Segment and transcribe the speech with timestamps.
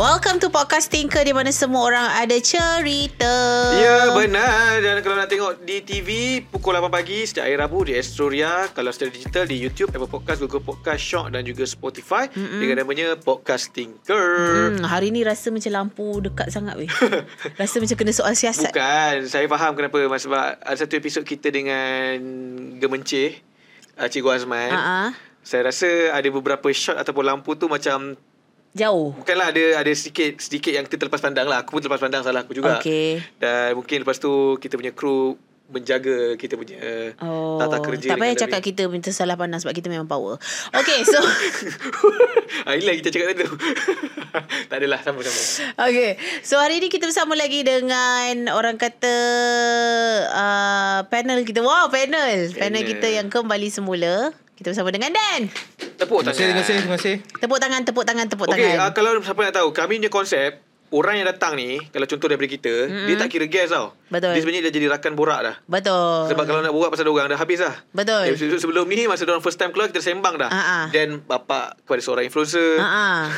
[0.00, 3.28] Welcome to Podcast Tinker di mana semua orang ada cerita.
[3.76, 8.00] Ya benar Dan kalau nak tengok di TV Pukul 8 pagi Setiap hari Rabu Di
[8.00, 12.60] Astroria Kalau secara digital Di YouTube Apple Podcast Google Podcast Shock Dan juga Spotify mm-hmm.
[12.64, 14.24] Dengan namanya Podcast Tinker
[14.80, 16.88] Hmm, hari ni rasa macam lampu dekat sangat weh.
[17.60, 18.72] rasa macam kena soal siasat.
[18.72, 22.16] Bukan Saya faham kenapa Sebab ada satu episod kita dengan
[22.80, 23.36] Gemencih
[24.00, 25.12] Cikgu Azman Ha-ha.
[25.44, 28.16] Saya rasa ada beberapa shot Ataupun lampu tu macam
[28.70, 29.10] Jauh.
[29.12, 31.62] Bukanlah ada ada sedikit sedikit yang kita terlepas pandang lah.
[31.62, 32.78] Aku pun terlepas pandang salah aku juga.
[32.78, 33.18] Okey.
[33.36, 35.34] Dan mungkin lepas tu kita punya kru
[35.70, 36.82] menjaga kita punya
[37.22, 38.10] Oh, tata kerja.
[38.10, 38.74] tak payah cakap lebih.
[38.74, 40.34] kita minta salah pandang sebab kita memang power.
[40.72, 41.14] Okay, so
[42.66, 43.50] ah, inilah kita cakap tadi tu.
[44.70, 45.38] tak adalah sama-sama.
[45.86, 49.14] Okay, so hari ni kita bersama lagi dengan orang kata
[50.26, 51.62] uh, panel kita.
[51.62, 52.50] Wow, panel.
[52.50, 52.90] Panel Panel.
[52.90, 54.34] kita yang kembali semula.
[54.60, 55.48] Kita bersama dengan Dan.
[55.96, 56.36] Tepuk tangan.
[56.36, 57.14] terima kasih, terima kasih.
[57.40, 58.76] Tepuk tangan, tepuk tangan, tepuk Okey, tangan.
[58.76, 62.50] uh, kalau siapa nak tahu, kami punya konsep Orang yang datang ni Kalau contoh daripada
[62.50, 63.06] kita mm-hmm.
[63.06, 64.34] Dia tak kira guest tau Betul.
[64.34, 66.34] Dia sebenarnya dah jadi rakan borak dah Betul.
[66.34, 68.26] Sebab kalau nak borak pasal orang Dah habis lah Betul.
[68.26, 70.78] Episod sebelum ni Masa orang first time keluar Kita sembang dah Ha-ha.
[70.90, 73.30] Dan bapak Kepada seorang influencer Ha-ha.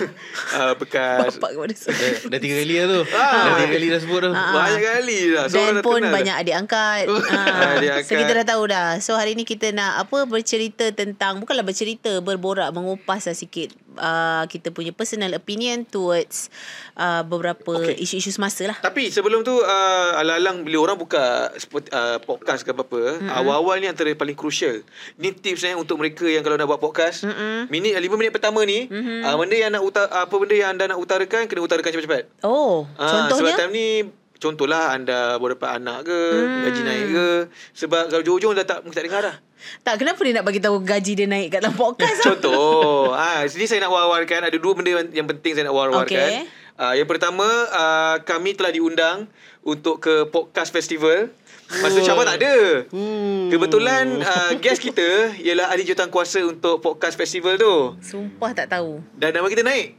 [0.57, 1.93] uh, Bekas Bapak kepada saya.
[1.93, 3.01] Dah, dah tiga kali lah tu.
[3.13, 3.21] Ah.
[3.21, 4.31] Dah tiga kali dah sebut tu.
[4.33, 4.53] Ah.
[4.53, 6.13] Banyak kali dah So, Dan dah pun kenal dah.
[6.13, 7.05] banyak adik angkat.
[7.07, 7.41] ha.
[7.77, 8.89] Adik So kita dah tahu dah.
[8.99, 14.45] So hari ni kita nak apa bercerita tentang bukanlah bercerita, berborak, mengupas lah sikit uh,
[14.47, 16.49] kita punya personal opinion towards
[16.97, 17.99] uh, beberapa Okay.
[17.99, 18.79] isu-isu semasa lah.
[18.79, 23.35] Tapi sebelum tu uh, Alang-alang bila orang buka uh, Podcast ke apa-apa mm-hmm.
[23.35, 27.27] Awal-awal ni antara paling crucial Ni tips eh Untuk mereka yang kalau nak buat podcast
[27.27, 27.67] Mm-mm.
[27.67, 29.27] Minit 5 minit pertama ni mm-hmm.
[29.27, 32.87] uh, Benda yang nak utar, Apa benda yang anda nak utarakan Kena utarakan cepat-cepat Oh,
[32.95, 33.87] Sebab contohnya time ni
[34.39, 36.63] Contohlah anda baru dapat anak ke Hmm.
[36.65, 37.29] Gaji naik ke
[37.77, 39.37] Sebab kalau hujung-hujung dah tak Mungkin tak dengar dah
[39.87, 42.19] tak kenapa dia nak bagi tahu gaji dia naik kat dalam podcast?
[42.27, 46.51] Contoh ah, Sini saya nak war-warkan Ada dua benda yang- penting Saya nak war-warkan Okey.
[46.75, 49.27] Ah, Yang pertama ah, Kami telah diundang
[49.61, 51.33] Untuk ke podcast festival
[51.73, 52.05] Masa Oh.
[52.05, 52.57] Syafah tak ada
[52.89, 53.49] Hmm.
[53.49, 59.01] Kebetulan uh, guest kita Ialah ahli jurutan kuasa Untuk podcast festival tu Sumpah tak tahu.
[59.15, 59.97] Dan nama kita naik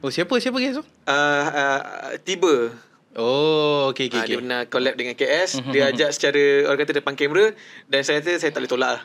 [0.00, 0.32] Oh, siapa?
[0.34, 0.84] Siapa guys tu?
[1.06, 1.80] uh, uh,
[2.18, 2.72] Tiba
[3.10, 4.28] Oh, okey, okey, Ah, okey.
[4.28, 5.90] Dia pernah collab dengan KS Mhm, Dia mhm.
[5.90, 7.44] ajak secara Orang kata depan kamera
[7.84, 9.02] Dan saya kata Saya tak boleh tolak lah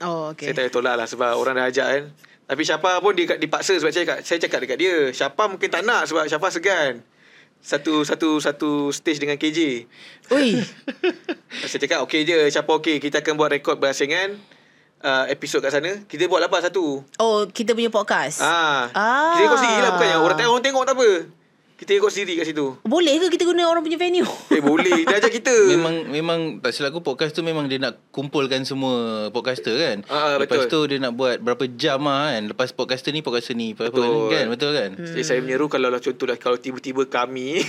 [0.00, 0.46] Oh, okay.
[0.46, 0.52] Saya okay.
[0.52, 2.02] tak boleh tolak lah Sebab orang dah ajak kan
[2.48, 5.84] Tapi Syafa pun dia, dipaksa Sebab saya cakap, saya cakap dekat dia Syafa mungkin tak
[5.84, 7.04] nak Sebab Syafa segan
[7.58, 9.90] satu satu satu stage dengan KJ.
[10.30, 10.62] Ui.
[11.68, 13.02] Saya cakap okey je, Syafa okey.
[13.02, 14.38] Kita akan buat rekod berasingan
[15.02, 15.90] uh, episod kat sana.
[16.06, 17.02] Kita buat lah apa satu.
[17.18, 18.42] Oh, kita punya podcast.
[18.42, 18.90] Ah.
[18.94, 19.34] Ah.
[19.34, 21.08] Kita rekod sendiri lah bukan yang orang tengok orang tengok tak apa.
[21.78, 22.74] Kita rekod sendiri kat situ.
[22.82, 24.26] Boleh ke kita guna orang punya venue?
[24.50, 25.54] Eh boleh, dia ajak kita.
[25.72, 28.92] Memang memang tak silap aku podcast tu memang dia nak kumpulkan semua
[29.30, 30.02] podcaster kan.
[30.04, 30.90] Ah, Lepas betul.
[30.90, 32.50] tu dia nak buat berapa jam lah kan.
[32.50, 33.72] Lepas podcaster ni podcaster ni.
[33.72, 33.94] Betul.
[33.94, 34.26] Betul.
[34.26, 34.44] kan?
[34.50, 34.90] Betul kan?
[34.92, 35.06] Hmm.
[35.06, 37.62] Jadi saya menyeru kalau lah contoh lah kalau tiba-tiba kami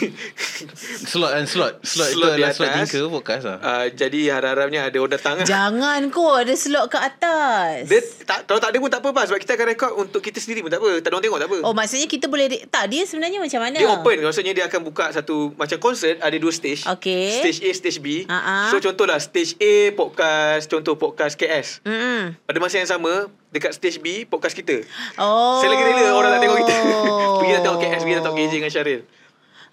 [1.06, 1.74] Slot kan slot.
[1.80, 2.90] Slot, Slot itu adalah slot atas.
[2.90, 3.58] tinker podcast lah.
[3.62, 5.46] uh, jadi harap-harapnya ada orang datang lah.
[5.46, 7.86] Jangan kau ada slot ke atas.
[7.86, 10.42] Dia tak, kalau tak ada pun tak apa pas sebab kita akan rekod untuk kita
[10.42, 10.98] sendiri pun tak apa.
[10.98, 11.58] Tak ada orang tengok tak apa.
[11.62, 15.12] Oh maksudnya kita boleh Tak dia sebenarnya macam mana Dia open Maksudnya dia akan buka
[15.12, 17.30] satu Macam konsert Ada dua stage Okey.
[17.40, 18.72] Stage A Stage B Ha-ha.
[18.72, 22.34] So contohlah Stage A Podcast Contoh podcast KS Mm-mm.
[22.40, 24.82] Pada masa yang sama Dekat stage B Podcast kita
[25.16, 26.76] Oh Saya lagi rela Orang nak tengok kita
[27.40, 29.02] Pergi nak tengok KS Pergi nak tengok KJ dengan Syaril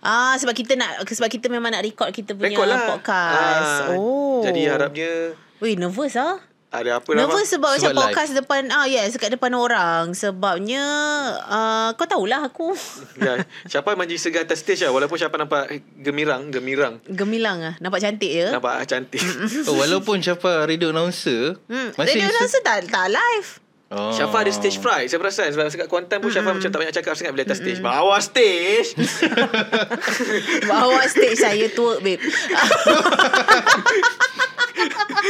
[0.07, 3.91] Ah sebab kita nak sebab kita memang nak record kita punya lah podcast.
[3.91, 4.39] Ah, oh.
[4.39, 6.39] Jadi harapnya Wih nervous ah.
[6.67, 8.03] Ada apa lah Nervous sebab, Sebab macam live.
[8.11, 10.83] podcast depan ah yes dekat depan orang sebabnya
[11.43, 12.75] uh, kau tahulah aku
[13.23, 18.01] ya, Siapa manji segar atas stage lah Walaupun siapa nampak Gemirang Gemirang gemilang ah nampak
[18.01, 18.47] cantik je.
[18.51, 19.23] Nampak cantik
[19.71, 21.55] Oh, walaupun Syafa radio announcer.
[21.67, 21.95] Hmm.
[21.95, 23.63] masih Radio rasa tak tak live.
[23.87, 24.11] Oh.
[24.11, 27.15] Syafa ada stage fright Saya perasan Sebab dekat Kuantan pun Syafa macam tak banyak cakap
[27.15, 28.99] sangat Bila atas stage Bawah stage
[30.71, 32.19] Bawa stage saya twerk babe.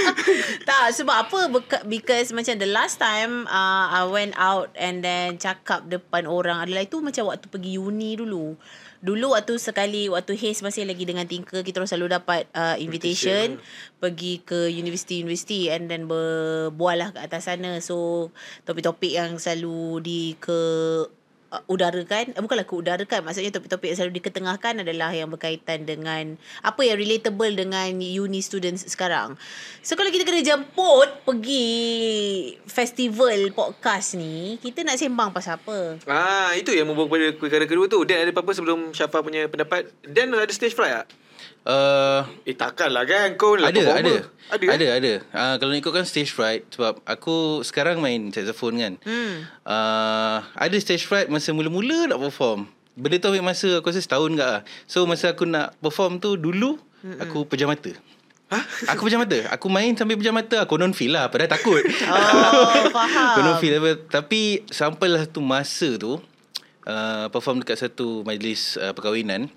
[0.68, 1.38] tak sebab apa
[1.86, 6.84] because macam the last time uh, I went out and then cakap depan orang adalah
[6.84, 8.56] itu macam waktu pergi uni dulu.
[9.06, 13.60] Dulu waktu sekali waktu Haze masih lagi dengan Tinker kita orang selalu dapat uh, invitation,
[14.00, 17.78] pergi ke universiti-universiti and then berbual lah kat atas sana.
[17.84, 18.28] So
[18.64, 20.58] topik-topik yang selalu di ke
[21.56, 26.36] uh, udarakan eh, bukanlah ke udarakan maksudnya topik-topik yang selalu diketengahkan adalah yang berkaitan dengan
[26.60, 29.40] apa yang relatable dengan uni students sekarang.
[29.80, 31.66] So kalau kita kena jemput pergi
[32.68, 35.96] festival podcast ni, kita nak sembang pasal apa?
[36.04, 38.02] Ah, itu yang membawa kepada perkara kedua tu.
[38.04, 39.88] Dan ada apa-apa sebelum Syafa punya pendapat?
[40.04, 41.06] Dan ada stage fright tak?
[41.66, 44.22] Uh, Eh takkanlah kan kau lah ada, ada, performer.
[44.54, 44.70] ada, eh?
[44.70, 45.12] ada, ada.
[45.34, 48.94] Uh, kalau nak ikutkan stage fright sebab aku sekarang main saxophone kan.
[49.02, 49.50] Hmm.
[49.66, 52.70] Uh, ada stage fright masa mula-mula nak perform.
[52.96, 54.62] benda tu ambil masa aku rasa setahun ke lah.
[54.86, 56.78] So masa aku nak perform tu dulu
[57.18, 57.90] aku pejam mata.
[58.46, 58.62] Hah?
[58.94, 59.38] Aku pejam mata.
[59.50, 60.62] Aku main sambil pejam mata.
[60.62, 61.26] Aku non feel lah.
[61.26, 61.82] Padahal takut.
[62.06, 63.34] Oh, faham.
[63.34, 63.82] Aku non feel.
[63.82, 63.98] apa.
[64.06, 66.22] Tapi sampailah tu masa tu.
[66.86, 69.50] Uh, perform dekat satu majlis uh, perkahwinan.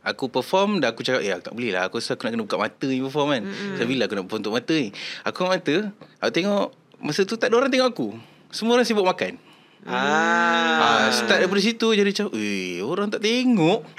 [0.00, 1.86] Aku perform dan aku cakap, ya tak boleh lah.
[1.86, 3.42] Aku rasa aku nak kena buka mata ni perform kan.
[3.44, 3.76] Mm-hmm.
[3.76, 4.88] Saya bila aku nak perform untuk mata ni.
[5.22, 5.76] Aku buka mata.
[6.18, 6.66] Aku tengok,
[6.98, 8.08] masa tu tak ada orang tengok aku.
[8.48, 9.36] Semua orang sibuk makan.
[9.84, 10.76] Ah.
[10.80, 13.80] Ah, start daripada situ jadi macam, eh orang tak tengok.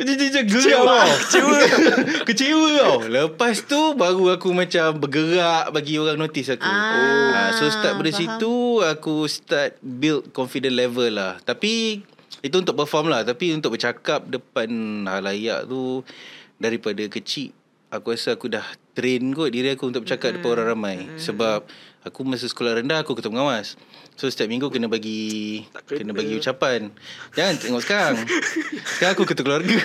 [0.00, 0.44] Macam tau.
[0.48, 0.98] Kecewa.
[2.28, 2.96] Kecewa tau.
[3.04, 6.64] Lepas tu baru aku macam bergerak bagi orang notice aku.
[6.64, 8.40] Ah, Ah, so start dari faham.
[8.40, 11.36] situ aku start build confident level lah.
[11.44, 12.00] Tapi
[12.40, 13.24] itu untuk perform lah.
[13.24, 14.68] Tapi untuk bercakap depan
[15.08, 16.04] halayak tu
[16.60, 17.56] daripada kecil
[17.90, 18.62] aku rasa aku dah
[18.94, 20.96] train kot diri aku untuk bercakap depan orang ramai.
[21.18, 21.66] Sebab
[22.06, 23.74] aku masa sekolah rendah aku ketua pengawas.
[24.14, 25.98] So setiap minggu kena bagi Tak kena.
[25.98, 26.80] kena bagi ucapan.
[27.34, 28.16] Jangan tengok sekarang.
[28.96, 29.76] Sekarang aku ketua keluarga.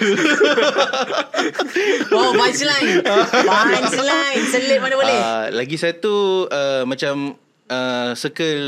[2.10, 3.06] Oh, punchline.
[3.76, 4.42] punchline.
[4.50, 5.14] Selit mana boleh.
[5.14, 8.66] Uh, lagi satu uh, macam uh, circle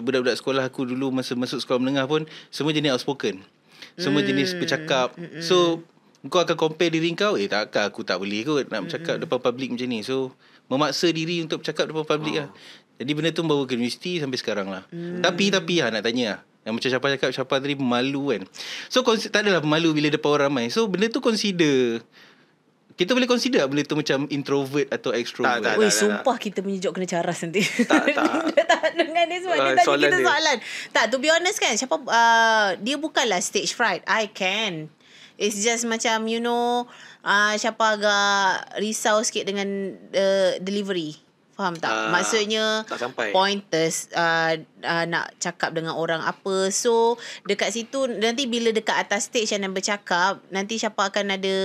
[0.00, 3.40] budak-budak sekolah aku dulu masa masuk sekolah menengah pun semua jenis outspoken.
[3.98, 4.28] Semua Hmm.
[4.30, 5.14] jenis bercakap.
[5.42, 5.82] So
[6.26, 9.74] kau akan compare diri kau eh takkan aku tak boleh kot nak bercakap depan public
[9.74, 10.00] macam ni.
[10.02, 10.34] So
[10.68, 12.40] memaksa diri untuk bercakap depan public Oh.
[12.46, 12.48] lah.
[12.98, 14.82] Jadi benda tu membawa ke universiti sampai sekarang lah.
[14.90, 15.22] Hmm.
[15.22, 16.40] Tapi tapi lah nak tanya lah.
[16.66, 18.42] Yang macam Syafah cakap Syafah tadi pemalu kan.
[18.90, 20.66] So tak adalah pemalu bila depan orang ramai.
[20.68, 22.02] So benda tu consider
[22.98, 25.62] kita boleh consider tak benda tu macam introvert atau extrovert?
[25.62, 25.74] Tak, tak.
[25.78, 27.62] Weh, sumpah kita punya job kena caras nanti.
[27.62, 28.32] Tak, tak.
[28.58, 30.26] Dia tak dengan dia sebab Ah, dia tanya soalan kita dia.
[30.26, 30.56] soalan.
[30.90, 34.02] Tak, to be honest kan, siapa uh, dia bukanlah stage fright.
[34.02, 34.90] I can.
[35.38, 36.90] It's just macam, you know,
[37.22, 38.34] uh, siapa agak
[38.82, 41.14] risau sikit dengan uh, delivery.
[41.58, 41.90] Faham tak?
[41.90, 43.34] Ah, Maksudnya tak sampai.
[43.34, 46.70] pointers uh, uh, nak cakap dengan orang apa.
[46.70, 47.18] So
[47.50, 51.56] dekat situ nanti bila dekat atas stage yang bercakap, nanti siapa akan ada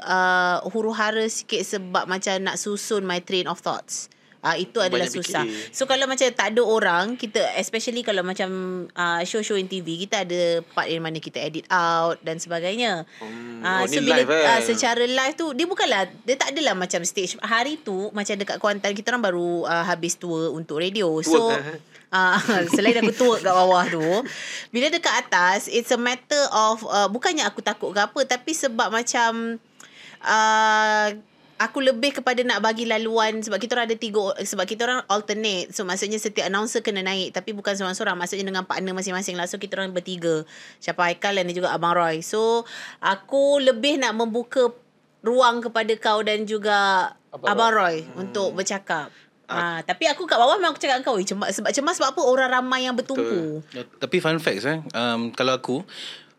[0.00, 4.08] uh, huru-hara sikit sebab macam nak susun my train of thoughts.
[4.42, 5.46] Ah uh, itu adalah Banyak susah.
[5.46, 5.70] fikir.
[5.70, 8.50] So kalau macam tak ada orang, kita especially kalau macam
[8.90, 13.06] uh, show-show in TV, kita ada part yang mana kita edit out dan sebagainya.
[13.22, 13.62] Hmm.
[13.62, 14.42] Ah, Oh, so ni bila live, eh?
[14.42, 18.58] ah, secara live tu dia bukanlah dia tak adalah macam stage hari tu macam dekat
[18.58, 21.22] Kuantan kita orang baru uh, habis tour untuk radio.
[21.22, 21.78] So Twerk, eh?
[22.10, 22.36] Ah,
[22.76, 24.04] selain aku twerk kat bawah tu
[24.68, 28.92] Bila dekat atas It's a matter of uh, Bukannya aku takut ke apa Tapi sebab
[28.92, 29.56] macam
[30.20, 31.06] uh,
[31.62, 35.70] Aku lebih kepada nak bagi laluan Sebab kita orang ada tiga Sebab kita orang alternate.
[35.70, 38.18] So maksudnya setiap announcer kena naik Tapi bukan seorang-seorang.
[38.18, 39.46] Maksudnya dengan partner masing-masing lah.
[39.46, 40.42] So kita orang bertiga.
[40.82, 42.20] Siapa Haikal dan juga Abang Roy.
[42.20, 42.66] So
[42.98, 44.74] Aku lebih nak membuka
[45.22, 49.14] Ruang kepada kau dan juga Abang Abang Roy, Untuk bercakap.
[49.52, 52.20] Ha, tapi aku kat bawah memang aku cakap kau "Eh, cemas sebab cemas sebab apa?
[52.24, 53.60] Orang ramai yang bertumpu.
[53.76, 54.80] Ya, Tapi fun facts eh.
[54.96, 55.76] Um, kalau aku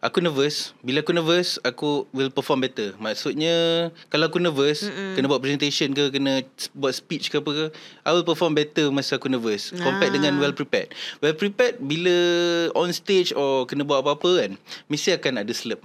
[0.04, 5.16] Aku nervous Bila aku nervous Aku will perform better Maksudnya Kalau aku nervous Mm-mm.
[5.16, 6.44] Kena buat presentation ke Kena
[6.76, 7.66] buat speech ke apa ke
[8.04, 10.16] I will perform better Masa aku nervous Compared Ah.
[10.20, 10.92] dengan well prepared
[11.24, 12.18] Well prepared Bila
[12.76, 14.52] on stage Or kena buat apa-apa kan
[14.92, 15.80] Mesti akan ada slip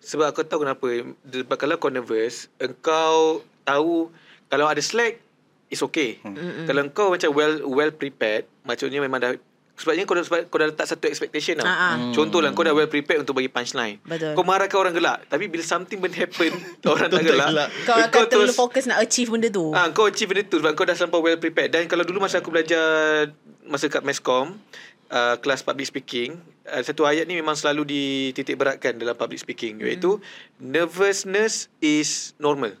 [0.00, 1.12] Sebab aku tahu kenapa.
[1.28, 4.08] Sebab kalau kau nervous, engkau tahu
[4.48, 5.20] kalau ada slack,
[5.68, 6.16] it's okay.
[6.24, 6.64] Hmm.
[6.64, 9.36] Kalau engkau macam well well prepared, maksudnya memang dah
[9.80, 11.64] sebabnya kau dah, sebab kau dah letak satu expectation tau.
[11.64, 11.96] Ah.
[11.96, 12.12] Hmm.
[12.12, 13.96] Contohlah kau dah well prepared untuk bagi punchline.
[14.04, 14.36] Betul.
[14.36, 15.24] Kau marahkan orang gelak.
[15.32, 16.52] Tapi bila something been happen,
[16.92, 17.48] orang tak gelak.
[17.48, 17.68] gelak.
[17.88, 19.72] Kau akan terlalu fokus nak achieve benda tu.
[19.72, 21.72] Ah, kau achieve benda tu sebab kau dah sampai well prepared.
[21.72, 23.32] Dan kalau dulu masa aku belajar
[23.64, 24.60] masa kat Mescom,
[25.08, 26.36] uh, kelas public speaking,
[26.68, 30.20] uh, satu ayat ni memang selalu dititik beratkan dalam public speaking iaitu
[30.60, 32.76] nervousness is normal.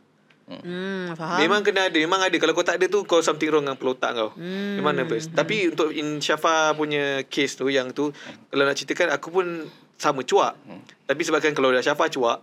[0.58, 1.38] Hmm, faham.
[1.46, 2.34] Memang kena ada Memang ada.
[2.34, 4.30] Kalau kau tak ada tu Kau something wrong dengan kepala otak kau.
[4.34, 4.82] Hmm.
[4.82, 5.30] Memang nervous.
[5.30, 8.04] Tapi untuk in Syafa punya case tu Yang tu
[8.50, 9.46] Kalau nak ceritakan Aku pun
[9.94, 10.58] Sama cuak.
[11.06, 12.42] Tapi sebabkan kalau dah Syafa cuak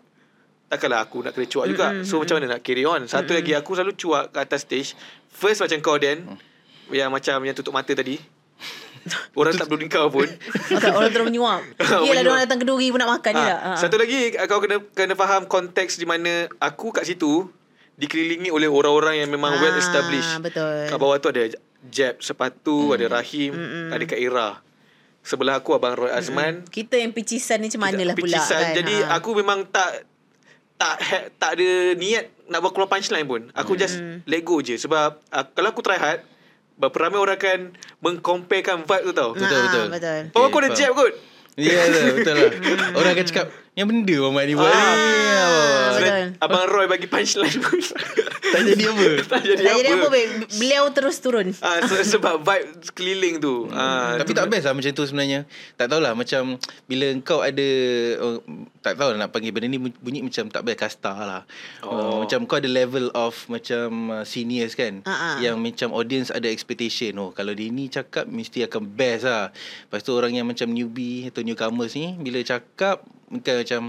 [0.67, 1.87] Takkanlah aku nak kena cuak juga.
[2.03, 3.07] So macam mana nak carry on?
[3.07, 4.95] Satu lagi aku selalu cuak Kat atas stage.
[5.27, 6.27] First macam kau Dan
[6.91, 8.37] Yang macam Yang tutup mata tadi.
[9.37, 10.27] Orang tak perlu kau pun.
[10.77, 11.61] Orang, orang terus menyuap.
[12.07, 13.59] Yelah dia orang datang keduri pun nak makan tak.
[13.63, 13.71] Ha.
[13.79, 17.47] Satu lagi kau kena kena faham konteks di mana aku kat situ
[17.97, 20.37] dikelilingi oleh orang-orang yang memang Ah, well established.
[20.39, 20.85] betul.
[20.85, 21.49] Kat bawah tu ada
[21.83, 23.53] Jeb sepatu, ada Rahim,
[23.89, 24.61] ada Kak Ira.
[25.19, 26.63] Sebelah aku abang Roy Azman.
[26.65, 28.71] Kita yang picisan ni macam mana lah pula kan.
[28.71, 29.17] Jadi Ha.
[29.17, 30.07] aku memang tak
[30.77, 33.49] tak ha- tak ada niat nak buat keluar punchline pun.
[33.51, 36.21] Aku just let go je sebab uh, kalau aku try hard
[36.77, 37.59] berapa ramai orang akan
[37.99, 39.29] mengcomparekan vibe tu tau.
[39.33, 39.85] Betul, Ah, betul.
[39.89, 40.19] betul.
[40.31, 41.13] Oh Okay, aku ada jab kot.
[41.57, 42.51] Ya yeah, betul lah.
[43.01, 43.45] Orang akan cakap
[43.77, 44.73] yang benda Muhammad ni buat Ah.
[44.73, 45.05] ni.
[45.37, 46.25] Ah, betul.
[46.39, 47.77] Abang Roy bagi punchline pun.
[48.47, 49.05] Tak jadi apa.
[49.31, 49.99] tak jadi Tak jadi apa.
[49.99, 50.33] apa babe.
[50.51, 51.53] Beliau terus turun.
[51.59, 53.69] Ah, se- sebab vibe sekeliling tu.
[53.69, 55.45] Ah, Tapi tak best lah macam tu sebenarnya.
[55.75, 57.67] Tak tahulah macam bila kau ada
[58.17, 58.41] oh,
[58.79, 61.41] tak tahu nak panggil benda ni bunyi macam tak best kasta lah.
[61.81, 61.87] Oh.
[61.87, 61.93] Oh.
[61.93, 65.03] Uh, macam kau ada level of macam uh, seniors kan.
[65.03, 65.37] Ha-ha.
[65.37, 67.13] Yang macam audience ada expectation.
[67.15, 69.53] Oh kalau dia ni cakap mesti akan best lah.
[69.85, 73.83] Lepas tu orang yang macam newbie atau newcomers ni bila cakap mungkin macam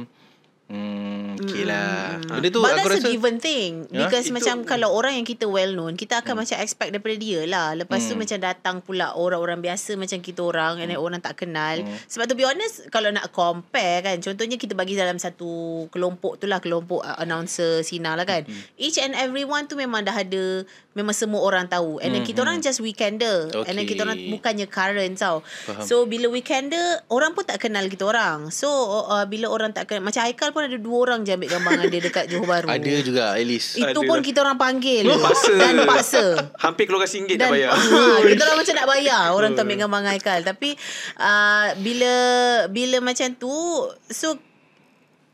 [0.68, 2.21] Hmm, okay lah.
[2.28, 3.88] Benda tu But aku that's rasa a given thing.
[3.88, 7.16] Ya, Because itu- macam Kalau orang yang kita well known Kita akan macam expect daripada
[7.16, 7.73] dia lah.
[7.73, 11.80] Lepas tu macam datang pula Orang-orang biasa Macam kita orang And then orang tak kenal.
[12.04, 15.49] Sebab to be honest Kalau nak compare kan Contohnya kita bagi dalam satu
[15.88, 18.45] Kelompok tu lah Kelompok uh, announcer Sina lah kan.
[18.76, 22.58] Each and everyone tu Memang dah ada Memang semua orang tahu And then kita orang
[22.58, 24.34] just weekender And then kita orang Okay.
[24.34, 25.86] Bukannya current tau Faham.
[25.86, 28.66] So bila weekender Orang pun tak kenal kita orang So
[29.06, 31.88] uh, bila orang tak kenal Macam Haikal pun ada dua orang je ambil gambar dengan
[31.88, 32.66] dia dekat Johor Bahru.
[32.74, 33.78] ada juga at least.
[33.78, 34.24] Itu Ada pun lah.
[34.26, 35.04] kita orang panggil.
[35.28, 35.54] Paksa.
[35.54, 36.24] Dan paksa.
[36.66, 37.70] Hampir keluar RM1 nak Dan bayar.
[37.70, 40.40] ha, kita orang macam nak bayar orang tu ambil gambar dengan Haikal.
[40.42, 40.70] Tapi
[41.14, 42.12] uh, bila
[42.68, 43.52] bila macam tu
[44.10, 44.34] so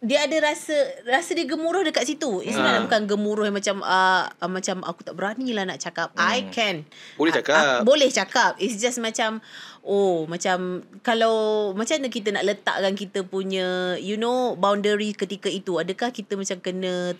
[0.04, 0.76] dia ada rasa
[1.08, 2.44] rasa dia gemuruh dekat situ.
[2.44, 2.76] It's Ah.
[2.76, 6.12] not bukan gemuruh yang macam uh, uh, macam aku tak berani lah nak cakap.
[6.20, 6.84] I can.
[7.16, 7.56] Boleh cakap.
[7.56, 8.60] ah, boleh cakap.
[8.60, 9.40] It's just macam
[9.80, 15.80] oh macam kalau macam mana kita nak letakkan kita punya you know boundary ketika itu.
[15.80, 17.16] Adakah kita macam kena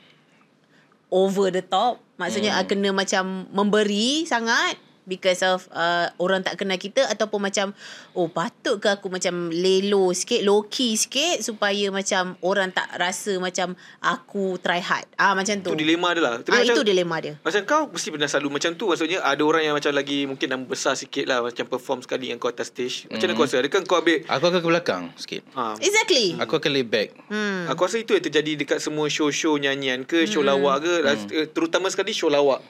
[1.09, 2.05] over the top?
[2.21, 2.69] Maksudnya hmm.
[2.69, 7.73] kena macam memberi sangat because of uh, orang tak kenal kita ataupun macam
[8.13, 13.37] oh patut ke aku macam lelo sikit low key sikit supaya macam orang tak rasa
[13.37, 15.05] macam aku try hard.
[15.17, 15.73] Ah macam tu.
[15.73, 16.35] Itu dilema dia lah.
[16.41, 17.35] Tapi ah macam, itu dilema dia.
[17.41, 18.85] Macam kau mesti pernah selalu macam tu.
[18.89, 22.41] Maksudnya ada orang yang macam lagi Mungkin nama besar sikit lah Macam perform sekali yang
[22.41, 23.07] kau atas stage.
[23.13, 23.61] Macam mana kau rasa?
[23.61, 25.43] Adakah kau ambil Aku akan ke belakang sikit.
[25.55, 26.35] ha, exactly.
[26.41, 27.13] Aku akan lay back.
[27.29, 27.69] hmm.
[27.71, 30.93] Aku rasa itu yang terjadi Dekat semua show-show nyanyian ke Show lawak ke.
[31.05, 32.65] Eh, Terutama sekali show lawak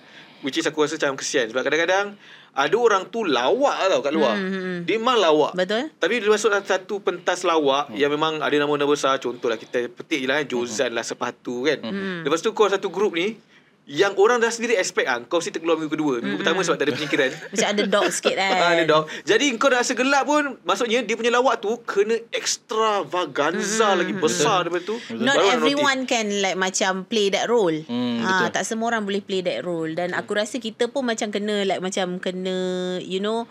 [0.45, 2.21] Which is aku rasa macam kesian Sebab kadang-kadang
[2.53, 6.53] Ada orang tu lawak tau kat luar Hmm, Dia memang lawak betul Tapi dia masuk
[6.53, 7.97] dalam satu pentas lawak hmm.
[7.97, 9.17] yang memang ada nama-nama besar.
[9.17, 10.47] Contohlah kita petik je lah kan.
[10.53, 11.81] Jozan lah sepatu kan.
[11.81, 12.21] Hmm.
[12.23, 13.41] Lepas tu kau satu grup ni
[13.85, 16.15] yang orang dah sendiri expect kan kau mesti terkeluar minggu kedua.
[16.25, 17.31] Minggu pertama sebab tak ada penyikiran.
[17.53, 19.05] macam ada dog sikit kan Ah, ada dog.
[19.29, 23.99] Jadi kau dah rasa gelap pun Maksudnya dia punya lawak tu Kena extravaganza hmm.
[24.01, 27.77] lagi besar daripada tu Not Baru everyone can like macam play that role.
[27.85, 28.57] Hmm, ha, betul.
[28.57, 31.85] tak semua orang boleh play that role dan aku rasa kita pun macam kena like
[31.85, 32.57] macam kena
[33.05, 33.45] you know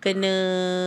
[0.00, 0.32] kena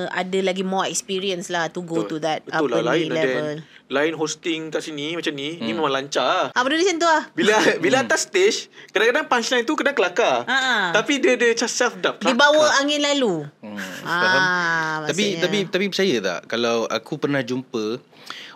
[0.10, 3.46] ada lagi more experience lah to go to that Betul apa lah lain lah level.
[3.46, 3.58] Dan.
[3.88, 7.24] Lain hosting kat sini Macam ni Ni memang lancar lah Ah benda macam tu lah.
[7.30, 7.54] Bila
[7.84, 10.76] bila atas stage Kadang-kadang punchline tu Kena kelakar Ha, ha.
[10.92, 13.46] Tapi dia dia macam self dub Di bawah angin lalu.
[13.62, 14.42] Hmm, faham?
[14.42, 18.02] Ah, Tapi tapi tapi percaya tak kalau aku pernah jumpa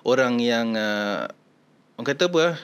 [0.01, 1.29] orang yang uh,
[1.95, 2.55] orang kata apa ah,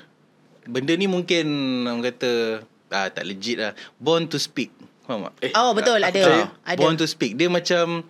[0.66, 1.46] benda ni mungkin
[1.84, 4.72] orang kata ah tak legit lah born to speak
[5.04, 5.34] faham tak?
[5.44, 6.50] Eh, Oh betul ada.
[6.64, 6.80] Ada.
[6.80, 8.08] Born to speak Dia macam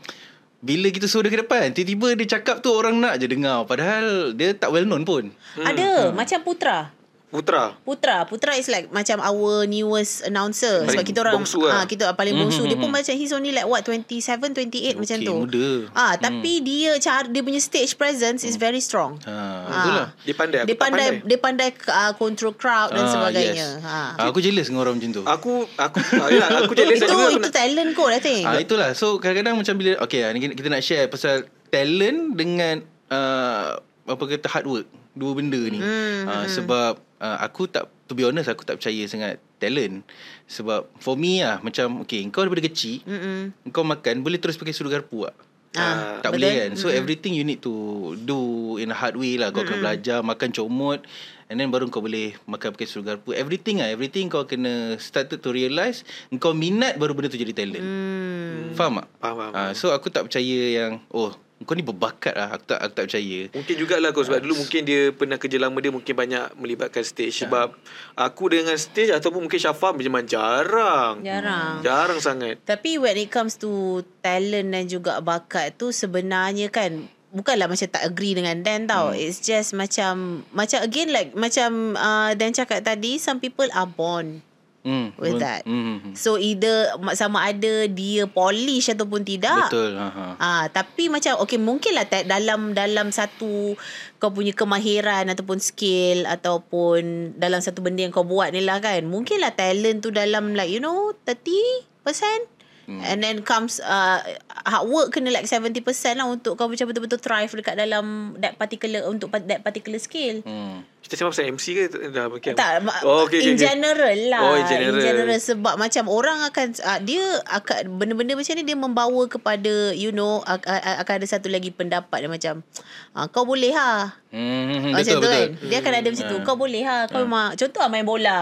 [0.64, 4.32] Bila kita suruh dia ke depan Tiba-tiba dia cakap tu Orang nak je dengar Padahal
[4.32, 7.03] Dia tak well known pun Ada macam Putra.
[7.34, 7.74] Putra.
[7.82, 8.30] Putra.
[8.30, 10.86] Putra is like Macam our newest announcer.
[10.86, 11.82] Paling Sebab kita orang bongsu lah.
[11.82, 12.62] ah Kita paling bongsu.
[12.63, 15.36] Dia pun macam He's only like what 27 28 macam Okay, tu?
[15.42, 15.68] muda.
[15.98, 19.18] ah Tapi dia cara Dia punya stage presence Is very strong.
[19.25, 19.34] Ha,
[19.66, 20.08] Betul lah.
[20.22, 23.68] Dia pandai aku Dia tak pandai, Dia pandai uh, Control crowd Dan sebagainya.
[23.82, 23.82] yes.
[23.82, 24.13] ha.
[24.13, 25.22] Ah, Aku jealous dengan orang macam tu.
[25.25, 25.98] Aku Aku
[26.30, 27.18] yelah, Aku jealous Itu juga.
[27.18, 28.44] aku itu nak- talent kot I think.
[28.46, 28.94] Ah itulah.
[28.94, 30.22] So kadang-kadang macam bila okay
[30.54, 34.88] kita nak share pasal talent dengan uh, apa kata hard work.
[35.13, 35.78] Dua benda ni.
[35.78, 40.03] Hmm, uh, sebab uh, aku tak to be honest aku tak percaya sangat talent.
[40.46, 43.72] Sebab for me ah macam okay kau daripada kecil Mm-mm.
[43.72, 45.36] kau makan boleh terus pakai sudu garpu tak?
[45.74, 46.46] Ah, tak betul.
[46.46, 47.74] boleh kan So everything you need to
[48.13, 48.38] Do
[48.77, 51.01] in a hard way lah Kau kena belajar Makan comot
[51.50, 55.42] And then baru kau boleh Makan pakai sudu garpu Everything lah Everything kau kena Started
[55.42, 56.06] to realise
[56.38, 58.77] Kau minat Baru benda tu jadi talent Hmm.
[58.77, 59.08] Faham tak?
[59.18, 61.34] Faham, faham, Ah, So aku tak percaya yang Oh
[61.65, 63.39] kau ni berbakat lah Aku tak, aku tak percaya.
[63.51, 67.43] Mungkin jugalah kau Sebab dulu mungkin dia Pernah kerja lama dia Mungkin banyak melibatkan stage.
[67.43, 67.74] Sebab
[68.15, 71.24] Aku dengan stage Ataupun mungkin Syafa Memang jarang.
[71.25, 71.82] Jarang.
[71.82, 72.62] Jarang sangat.
[72.63, 78.03] Tapi when it comes to talent dan juga bakat tu sebenarnya kan bukanlah macam tak
[78.05, 79.12] agree dengan Dan tau.
[79.12, 79.20] Hmm.
[79.20, 84.46] It's just macam macam again like macam uh, Dan cakap tadi some people are born
[84.84, 85.66] hmm, with that.
[85.66, 86.13] hmm, hmm.
[86.13, 89.72] So either sama ada dia polish ataupun tidak.
[89.72, 90.28] Betul ha, ha.
[90.38, 93.75] Ah, tapi macam okay mungkinlah tak dalam dalam satu
[94.22, 99.04] kau punya kemahiran ataupun skill ataupun dalam satu benda yang kau buat ni lah kan.
[99.08, 102.53] Mungkinlah talent tu dalam like you know 30%
[102.84, 103.00] Hmm.
[103.00, 104.20] And then comes uh,
[104.62, 105.80] hard work kena like 70%
[106.13, 110.44] lah untuk kau macam betul-betul thrive dekat dalam that particular untuk pa- that particular skill.
[110.44, 110.84] Hmm.
[111.00, 111.84] Kita cakap pasal MC ke?
[112.12, 112.52] Dah, okay.
[112.52, 113.60] Tak, oh, okay, in okay, okay.
[113.62, 114.42] general lah.
[114.42, 115.00] Oh, in general.
[115.00, 119.74] In general sebab macam orang akan uh, dia akan benda-benda macam ni dia membawa kepada
[119.94, 122.68] you know ak- ak- akan ada satu lagi pendapat dia macam
[123.13, 124.16] uh, kau boleh ha.
[124.28, 125.32] Hmm, Macam betul tu betul.
[125.32, 125.48] kan.
[125.72, 126.38] Dia akan ada macam tu.
[126.42, 126.98] Kau boleh ha.
[127.08, 128.40] Kau memang contoh lah main bola.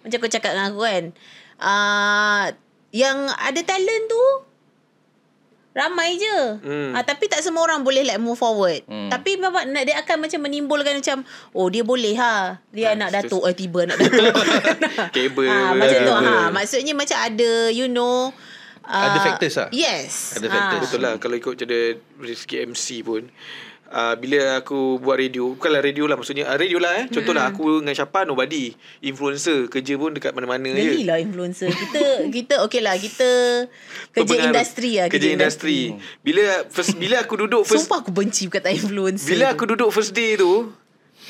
[0.00, 1.04] Macam kau cakap dengan aku kan.
[1.56, 2.44] Uh,
[2.96, 4.24] yang ada talent tu
[5.76, 6.38] ramai je.
[6.64, 6.96] Hmm.
[6.96, 8.80] Ah tapi tak semua orang boleh like move forward.
[8.88, 9.12] Hmm.
[9.12, 11.20] Tapi memang nak- dia akan macam menimbulkan macam
[11.52, 12.64] oh dia boleh ha.
[12.72, 13.44] Dia anak betul.
[13.44, 14.34] datuk eh tiba anak datuk.
[15.14, 15.52] Kabel.
[15.52, 16.48] ah macam tu ha.
[16.48, 18.32] Maksudnya macam ada you know
[18.86, 19.68] Ada ah, factors lah.
[19.74, 20.40] Yes.
[20.40, 20.82] Ada factors.
[20.88, 23.28] Betul lah kalau ikut cara dari segi MC pun
[23.96, 27.80] uh, bila aku buat radio bukanlah radio lah maksudnya uh, radio lah eh contohlah aku
[27.80, 31.72] dengan Syapa nobody influencer kerja pun dekat mana-mana Geli je lah influencer.
[31.72, 33.28] Kita kita okey lah kita
[34.12, 34.52] kerja Berpengaruh.
[34.52, 35.06] industri lah.
[35.08, 35.78] kerja industri
[36.20, 39.32] bila first bila aku duduk first Sumpah aku benci kata influencer.
[39.32, 40.68] bila aku duduk first day tu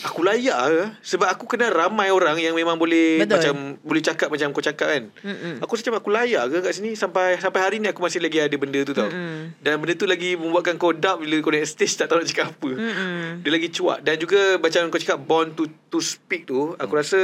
[0.04, 3.32] aku layak ke sebab aku kenal ramai orang yang memang boleh Betul.
[3.40, 5.64] macam boleh cakap macam kau cakap kan Mm-mm.
[5.64, 8.52] aku macam aku layak ke kat sini sampai sampai hari ni aku masih lagi ada
[8.60, 9.56] benda tu tau Mm-mm.
[9.64, 12.52] dan benda tu lagi membuatkan kau doubt bila kau naik stage tak tahu nak cakap
[12.52, 13.40] apa Mm-mm.
[13.40, 17.20] dia lagi cuak dan juga macam kau cakap born to to speak tu aku rasa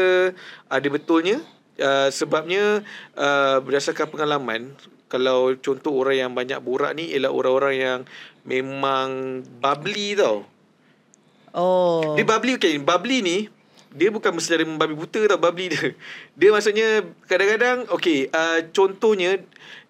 [0.73, 1.45] ada betulnya
[1.77, 2.81] uh, sebabnya
[3.21, 4.73] uh, berdasarkan pengalaman
[5.13, 8.01] kalau contoh orang yang banyak borak ni ialah orang-orang yang
[8.49, 10.49] memang bubbly tau
[11.53, 12.17] Oh.
[12.17, 12.81] dia bubbly okay.
[12.81, 13.39] Bubbly ni
[13.93, 15.93] dia bukan mesti dari membabi buta tau bubbly dia.
[16.41, 19.37] Dia maksudnya kadang-kadang okay uh, contohnya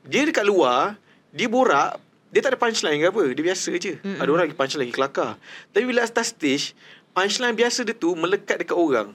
[0.03, 0.99] dia dekat luar
[1.31, 2.03] dia borak
[2.35, 3.95] dia tak ada punchline ke apa dia biasa je.
[4.03, 4.19] Mm-mm.
[4.19, 5.31] ada orang lagi punchline lagi kelakar.
[5.71, 6.75] Tapi bila atas stage
[7.15, 9.15] punchline biasa dia tu melekat dekat orang.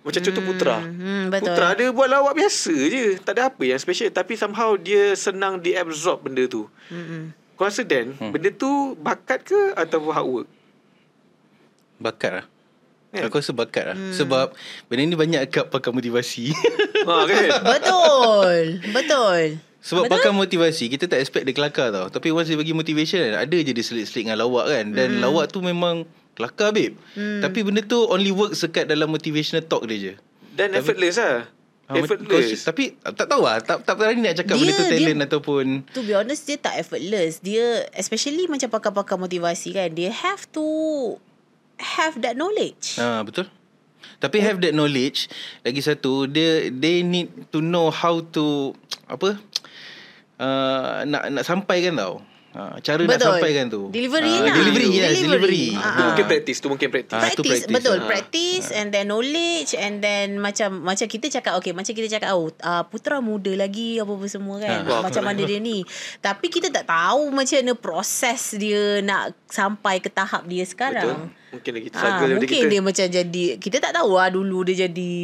[0.00, 0.80] Macam contoh Putra.
[0.80, 1.52] Hmm, betul.
[1.52, 3.06] Putra dia buat lawak biasa je.
[3.20, 4.08] Tak ada apa yang special.
[4.08, 6.68] Tapi somehow dia senang diabsorb benda tu.
[6.88, 7.36] Mm-mm.
[7.60, 8.32] Kau rasa Dan hmm.
[8.32, 10.48] Benda tu bakat ke Atau hard work
[12.00, 12.46] Bakat lah.
[13.10, 13.26] Kan?
[13.26, 13.96] Aku rasa bakat lah.
[14.10, 14.54] Sebab
[14.86, 16.54] benda ni banyak kat pakar motivasi.
[17.08, 17.46] ha, kan?
[17.72, 18.56] Betul.
[18.88, 19.40] Betul.
[19.80, 20.12] Sebab Betul?
[20.14, 22.06] pakar motivasi kita tak expect dia kelakar tau.
[22.06, 24.86] Tapi once dia bagi motivation ada je dia selit-selit dengan lawak kan.
[24.90, 25.22] Dan Hmm.
[25.22, 26.94] lawak tu memang kelakar babe.
[27.16, 30.14] Tapi benda tu only work sekat dalam motivational talk dia je.
[30.50, 31.50] Dan effortless lah
[31.90, 33.58] Ha, Effortless kau- Tapi tak tahu lah.
[33.58, 35.64] Tak, tak berani nak cakap Dia- benda tu dia- talent ataupun...
[35.90, 40.62] To be honest Dia tak effortless Dia Especially macam pakar-pakar motivasi kan They have to
[41.80, 43.48] Have that knowledge Ha, betul.
[44.20, 45.32] Tapi have that knowledge
[45.64, 48.76] lagi satu dia they need to know how to
[49.08, 49.40] apa
[50.36, 52.20] uh, nak nak sampaikan tau.
[52.50, 53.30] Ha, cara nak Betul.
[53.32, 53.82] sampaikan tu.
[53.88, 54.54] Delivery Ah, lah.
[54.56, 55.22] Delivery, yes, Delivery.
[55.22, 55.66] delivery.
[55.72, 56.04] Ah, Tu ah.
[56.04, 58.08] mungkin practice Tu mungkin practice tu practice, practice betul lah.
[58.08, 62.50] practice and then knowledge and then macam macam kita cakap okay macam kita cakap oh
[62.50, 64.98] uh, putra muda lagi apa apa semua kan Ah.
[65.00, 65.86] macam mana dia ni
[66.18, 71.18] tapi kita tak tahu macam mana proses dia nak sampai ke tahap dia Betul sekarang
[71.50, 74.58] Mungkin lagi Ah, struggle daripada mungkin kita dia macam jadi kita tak tahu lah dulu
[74.64, 75.14] dia jadi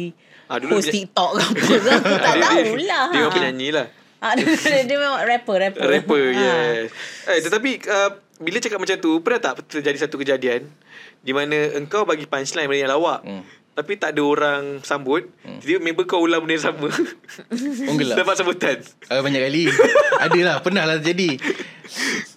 [0.45, 1.43] Ah, dulu host dia- TikTok ke
[1.75, 4.06] apa aku tak Dia- tahulah Dia memang penyanyi lah Ah,
[4.37, 5.81] dia, dia memang rapper rapper.
[5.83, 6.33] Rapper Ah.
[6.33, 6.89] yes
[7.25, 10.65] eh, Tetapi uh, Bila cakap macam tu Pernah tak terjadi satu kejadian
[11.19, 13.45] Di mana engkau bagi punchline Benda yang lawak Hmm.
[13.77, 15.61] Tapi tak ada orang sambut hmm.
[15.61, 16.89] Tiba member kau ulang benda yang sama
[17.93, 18.17] gelak.
[18.25, 19.69] Dapat sambutan Ah, banyak kali.
[20.17, 21.37] Adalah, pernah lah jadi.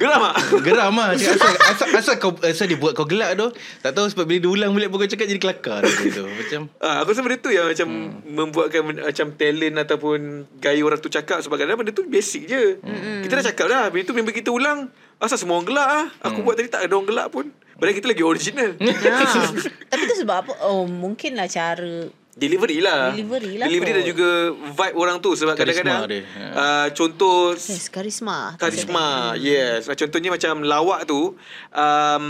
[0.01, 0.37] Geram tak?
[0.67, 1.13] Geram lah.
[1.13, 3.53] Cakap, asal, asal, asal, kau, asal dia buat kau gelak tu.
[3.85, 5.85] Tak tahu sebab bila dia ulang balik pun kau cakap jadi kelakar.
[5.85, 6.25] Tu.
[6.25, 8.33] Macam, Ah, aku rasa benda tu yang macam hmm.
[8.33, 10.19] membuatkan macam talent ataupun
[10.57, 12.81] gaya orang tu cakap sebab kadang benda tu basic je.
[12.81, 13.21] Hmm.
[13.21, 14.89] Kita dah cakap dah, bila tu member kita ulang,
[15.21, 16.07] asal semua orang gelak ah.
[16.33, 17.53] Aku buat tadi tak ada orang gelak pun.
[17.77, 18.71] Padahal kita lagi original.
[18.81, 19.49] Ah.
[19.93, 20.53] Tapi tu sebab apa?
[20.65, 23.97] Oh, mungkin lah cara Delivery lah Delivery lah Delivery kot.
[23.99, 26.23] dan juga Vibe orang tu Sebab Karisma kadang-kadang dia.
[26.55, 28.55] Uh, Contoh yes, karisma.
[28.55, 31.35] Karisma Yes Contohnya macam lawak tu
[31.75, 32.25] um,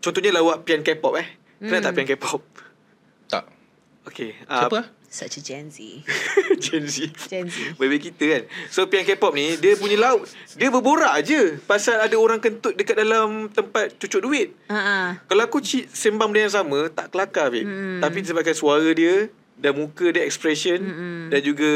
[0.00, 1.28] Contohnya lawak pian K-pop eh
[1.60, 2.40] Kenal tak pian K-pop
[3.28, 3.44] tak.
[4.08, 4.86] Okay Siapa lah?
[5.08, 6.04] Such a Gen Z.
[6.60, 7.56] Gen Z Gen Z.
[7.74, 12.12] Baby kita kan So pian K-pop ni Dia punya laut Dia berborak je Pasal ada
[12.12, 15.16] orang kentut Dekat dalam tempat cucuk duit ah.
[15.24, 17.98] Kalau aku ci- sembang benda yang sama Tak kelakar babe hmm.
[17.98, 21.24] Tapi disebabkan suara dia Dan muka dia expression hmm.
[21.28, 21.70] Dan juga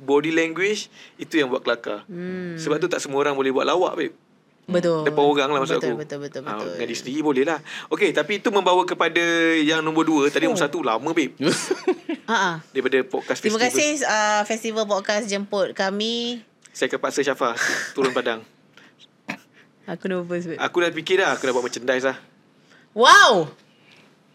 [0.00, 2.56] Body language Itu yang buat kelakar Hmm.
[2.56, 4.14] Sebab tu tak semua orang boleh buat lawak babe
[4.64, 5.04] Betul.
[5.04, 6.72] Depan orang lah maksud betul, aku Betul, betul, Ah, betul.
[6.72, 7.60] Dengan diri sendiri boleh lah
[7.92, 9.20] Okay tapi itu membawa kepada
[9.60, 11.36] Yang nombor dua Tadi nombor satu lama babe
[12.32, 12.56] Ha ah.
[12.72, 16.40] Daripada podcast Terima festival kasih uh, Festival Podcast jemput kami.
[16.72, 17.52] Saya akan paksa Syafa
[17.94, 18.40] Turun padang
[19.84, 20.48] Aku nervous.
[20.48, 20.56] babe.
[20.56, 22.16] Aku dah fikir dah Aku dah buat merchandise lah
[22.96, 23.52] Wow!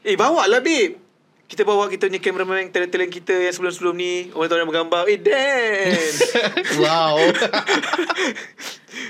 [0.05, 1.08] Eh bawa lah babe
[1.49, 5.01] kita bawa kita punya cameraman talent-talent kita yang sebelum-sebelum ni orang tahu yang menggambar.
[5.09, 6.11] Eh Dan.
[6.85, 7.17] Wow.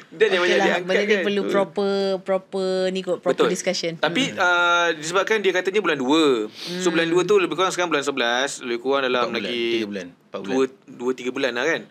[0.09, 1.23] Dan yang Okay banyak lah, diangkat benda ni kan.
[1.27, 3.99] perlu proper proper ni kot, proper discussion.
[3.99, 6.07] Tapi uh, disebabkan dia katanya bulan 2.
[6.07, 6.79] Hmm.
[6.79, 9.87] So bulan 2 tu lebih kurang sekarang bulan 11, lebih kurang dalam bulan, lagi tiga
[9.87, 10.67] bulan, empat bulan.
[10.95, 11.81] 2 2 3 bulan lah kan.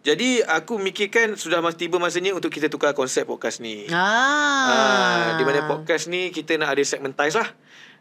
[0.00, 3.84] Jadi aku mikirkan sudah tiba masanya untuk kita tukar konsep podcast ni.
[3.92, 4.00] Ah.
[4.00, 7.52] Ah, di mana podcast ni kita nak ada segmentize lah.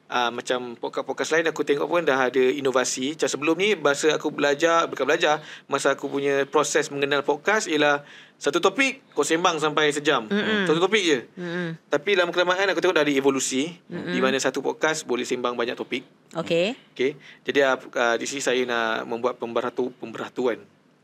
[0.09, 3.13] Uh, macam podcast-podcast lain aku tengok pun dah ada inovasi.
[3.13, 5.37] Macam sebelum ni masa aku belajar, bukan belajar,
[5.69, 8.01] masa aku punya proses mengenal podcast ialah
[8.41, 10.25] satu topik kau sembang sampai sejam.
[10.25, 10.65] Mm-hmm.
[10.65, 11.19] Satu topik je.
[11.37, 11.77] Mm-mm.
[11.93, 14.09] Tapi lama kelamaan aku tengok dah ada evolusi mm-hmm.
[14.09, 16.01] di mana satu podcast boleh sembang banyak topik.
[16.33, 16.73] Okay.
[16.97, 17.13] Okay.
[17.45, 20.57] Jadi uh, di sini saya nak membuat pemberatu pemberatuan.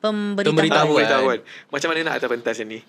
[0.04, 0.54] Pemberitahuan.
[0.54, 0.88] Pemberitahuan.
[0.88, 1.40] Pemberitahuan.
[1.74, 2.80] Macam mana nak atas pentas yang ni?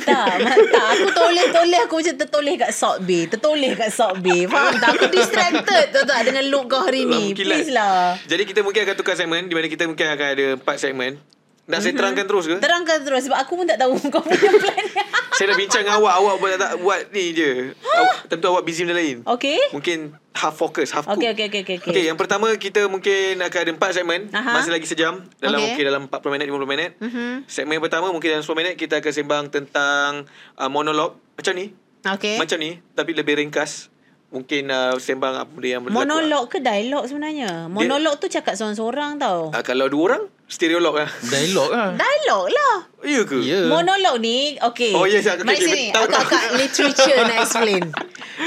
[0.00, 0.34] Tak,
[0.74, 0.86] tak.
[0.96, 1.80] Aku toleh-toleh.
[1.84, 3.22] Aku macam tertoleh kat Salt Bay.
[3.28, 4.48] Tertoleh kat Salt Bay.
[4.48, 4.96] Faham tak?
[4.96, 7.36] Aku distracted tahu tak dengan look kau hari ni.
[7.36, 8.16] Please lah.
[8.24, 11.20] Jadi kita mungkin akan tukar segmen di mana kita mungkin akan ada empat segmen.
[11.64, 12.56] Nak saya terangkan terus ke?
[12.60, 14.84] Terangkan terus sebab aku pun tak tahu kau punya plan.
[15.36, 17.72] saya dah bincang dengan awak, awak buat tak buat ni je.
[17.72, 19.24] Awak, tentu awak busy benda lain.
[19.24, 19.56] okay.
[19.72, 21.16] Mungkin half focus, half cook.
[21.16, 22.04] Okay, okay, okay, okay, okay.
[22.04, 24.28] Yang pertama kita mungkin akan ada empat segmen.
[24.36, 24.60] Aha.
[24.60, 25.24] Masih lagi sejam.
[25.40, 25.80] Dalam Okay.
[25.80, 25.84] okay.
[25.88, 26.90] dalam 40 minit, 50 minit.
[27.00, 27.48] Mhm.
[27.48, 30.28] Segmen pertama mungkin dalam 10 minit kita akan sembang tentang
[30.60, 31.16] uh, monolog.
[31.40, 31.72] Macam ni.
[32.04, 32.36] Okay.
[32.36, 32.76] Macam ni.
[32.92, 33.88] Tapi lebih ringkas.
[34.34, 35.98] Mungkin uh, sembang apa benda yang berlaku.
[36.02, 37.70] Monolog ke dialog sebenarnya?
[37.70, 39.54] Monolog tu cakap seorang-seorang tau.
[39.54, 41.08] Uh, kalau dua orang, stereolog lah.
[41.22, 41.88] Dialog lah.
[41.94, 42.76] Dialog lah.
[43.04, 43.36] Ya ke?
[43.38, 43.68] Ya.
[43.68, 46.24] Monolog ni Okay Oh, yes, aku- Mari okay, sini tahu, Aku tahu.
[46.24, 47.84] akak literature nak explain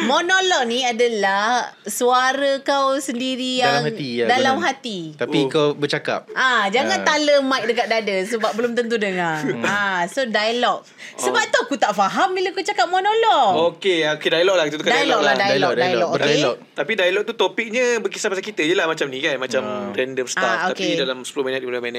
[0.03, 4.67] Monolog ni adalah Suara kau sendiri yang Dalam hati ya, Dalam benar.
[4.67, 5.19] hati Oh.
[5.19, 6.25] Tapi kau bercakap.
[6.33, 7.05] Ah, jangan Ah.
[7.05, 9.45] tala mic dekat dada sebab belum tentu dengar.
[9.63, 10.81] ah, so dialog.
[11.15, 11.47] Sebab Oh.
[11.47, 13.71] tu aku tak faham bila kau cakap monolog.
[13.71, 14.65] Okey, okay, dialog lah.
[14.65, 15.38] Kita tukar Dialog dialog, lah, lah.
[15.39, 15.77] dialog, Dialog, dialog.
[15.77, 16.10] dialog.
[16.10, 16.25] okay?
[16.27, 16.55] Berdialog.
[16.73, 19.38] Tapi dialog tu topiknya berkisah pasal kita je lah macam ni kan.
[19.38, 19.89] Macam Ah.
[19.91, 20.45] random stuff.
[20.57, 20.97] Ah, Tapi okay.
[20.97, 21.95] dalam 10 minit, 15 minit.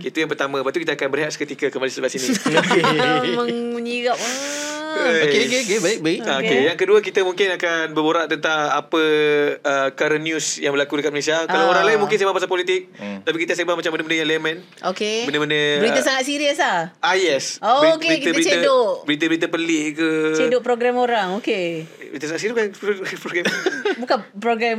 [0.00, 0.58] Itu yang pertama.
[0.58, 2.32] Lepas tu kita akan berehat seketika kembali sebelah sini.
[3.74, 4.16] Menyirap.
[4.16, 5.24] Ah.
[5.24, 5.78] Okey, okey, okey.
[5.80, 6.18] Baik, baik.
[6.22, 6.46] Ah, Okay.
[6.46, 6.60] Okay.
[6.68, 9.02] Yang kedua kita mungkin akan berborak tentang apa
[9.58, 11.42] uh, current news yang berlaku dekat Malaysia.
[11.44, 11.72] Kalau Ah.
[11.72, 13.24] orang lain mungkin sembang pasal politik, Hmm.
[13.24, 14.56] tapi kita sembang macam benda-benda yang layman.
[14.84, 15.24] Okay.
[15.24, 16.92] Benda-benda, Berita ah, sangat serius lah.
[17.00, 17.56] Ah yes.
[17.58, 19.08] Oh, okey, kita cedok.
[19.08, 20.10] Berita-berita pelik ke.
[20.36, 21.40] Cedok program orang.
[21.40, 21.88] Okay.
[22.12, 22.68] Berita sangat serius bukan
[23.24, 23.44] program.
[23.96, 24.78] Bukan program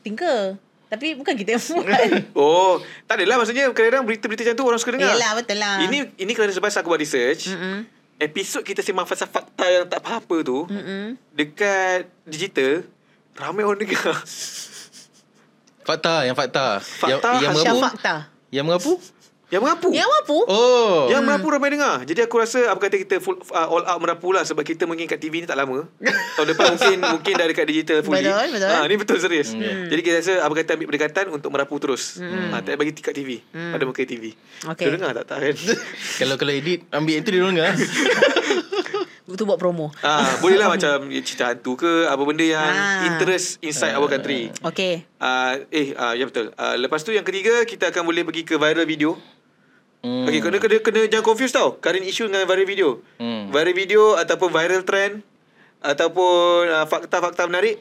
[0.00, 0.62] Tinker.
[0.90, 1.86] Tapi bukan kita yang buat.
[2.42, 5.14] Oh, tak adalah maksudnya kadang-kadang berita-berita macam tu orang suka dengar.
[5.14, 5.78] Yelah, betul lah.
[5.86, 7.54] Ini ini kerana sebab aku buat research.
[7.54, 7.86] Mm-mm.
[8.20, 11.16] Episod kita sembang pasal fakta yang tak apa-apa tu Mm-mm.
[11.32, 12.84] dekat digital
[13.38, 14.18] ramai orang dengar.
[15.86, 16.82] Fakta, yang fakta.
[16.82, 17.86] Fakta yang, yang hasil mengapu?
[17.86, 18.14] fakta.
[18.50, 18.92] Yang mengapu?
[19.50, 19.88] Yang mengapu.
[19.90, 20.36] Yang apa?
[20.46, 21.10] Oh.
[21.10, 22.06] Yang merapu ramai dengar.
[22.06, 25.10] Jadi aku rasa apa kata kita full uh, all out merapu lah sebab kita mungkin
[25.10, 25.90] kat TV ni tak lama.
[26.38, 28.22] Tahun depan mungkin mungkin dah dekat digital fully.
[28.22, 28.70] Betul, betul.
[28.70, 29.50] Ha, ni betul serius.
[29.50, 29.90] Hmm.
[29.90, 32.22] Jadi kita rasa apa kata ambil pendekatan untuk merapu terus.
[32.22, 32.54] Hmm.
[32.54, 33.74] Ha, tak bagi kat TV hmm.
[33.74, 34.24] pada muka TV.
[34.70, 34.86] Okey.
[34.86, 35.54] Kau dengar tak tak kan?
[36.22, 37.74] kalau kalau edit ambil itu dia dengar.
[39.30, 39.94] Tu buat promo.
[40.02, 43.06] Ah, boleh lah macam cerita hantu ke apa benda yang Ah.
[43.06, 44.50] interest inside our country.
[44.58, 45.06] Okay.
[45.22, 46.50] Ah, eh ah, ya betul.
[46.58, 49.14] Ah, lepas tu yang ketiga kita akan boleh pergi ke viral video.
[50.00, 50.24] Hmm.
[50.24, 51.76] Okay, kena, kena, kena jangan confuse tau.
[51.76, 52.88] Current issue dengan viral video.
[53.16, 53.48] Hmm.
[53.48, 55.20] Viral video ataupun viral trend
[55.78, 57.80] ataupun uh, fakta-fakta menarik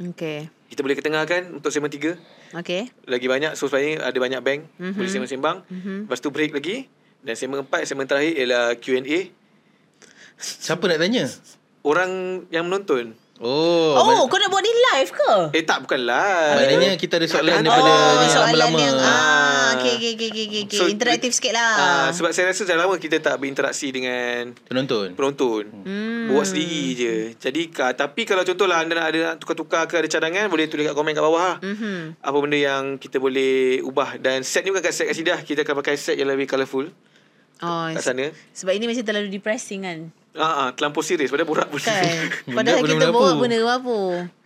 [0.00, 0.48] Okay.
[0.66, 2.16] kita boleh ketengahkan untuk segmen 3.
[2.56, 2.88] Okay.
[3.04, 4.74] Lagi banyak so sebenarnya ada banyak bank Mhm.
[4.80, 4.96] mm-hmm.
[4.96, 5.56] boleh sembang-sembang.
[5.62, 5.98] Mm-hmm.
[6.04, 6.76] Lepas tu break lagi
[7.20, 9.28] dan segmen 4 segmen terakhir ialah Q&A.
[10.36, 11.28] Siapa nak tanya?
[11.82, 12.10] Orang
[12.48, 13.12] yang menonton.
[13.36, 13.92] Oh.
[13.94, 15.32] Oh, kau nak buat ni live ke?
[15.52, 16.56] Eh tak bukan lah.
[16.56, 18.78] Maknanya kita ada soalan Ada- daripada oh, ni soalan lama-lama.
[18.78, 19.39] yang Ah.
[19.72, 20.78] Okay, okay, okay, okay, okay.
[20.78, 21.74] So, Interaktif sikit lah.
[21.74, 25.14] Ah, sebab saya rasa dah lama kita tak berinteraksi dengan Penonton.
[25.14, 25.64] penonton.
[25.84, 26.26] Hmm.
[26.26, 27.14] Buat sendiri je.
[27.36, 30.82] Jadi ka, tapi kalau contohlah anda nak ada nak tukar-tukar ke ada cadangan boleh tulis
[30.82, 31.56] kat komen kat bawah lah.
[31.60, 32.18] Mhm.
[32.18, 35.38] Apa benda yang kita boleh ubah dan set ni bukan kat set kat sidah.
[35.40, 36.88] Kita akan pakai set yang lebih colourful
[37.60, 38.32] Oh, kat sana.
[38.50, 39.98] sebab ini macam terlalu depressing kan.
[40.30, 41.82] Ah, ah terlampau serius pada borak pun.
[41.82, 41.90] Kan?
[42.46, 43.42] Benda Padahal kita bawa apa?
[43.42, 43.96] benda apa.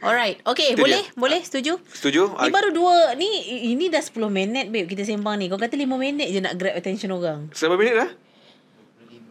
[0.01, 0.40] Alright.
[0.40, 1.05] Okay, Itu boleh?
[1.05, 1.12] dia.
[1.12, 1.40] Boleh?
[1.44, 1.77] Setuju?
[1.92, 2.33] Setuju?
[2.40, 3.29] Ni baru dua Ni
[3.73, 6.77] ini dah 10 minit babe Kita sembang ni Kau kata 5 minit je Nak grab
[6.77, 8.11] attention orang Berapa minit dah?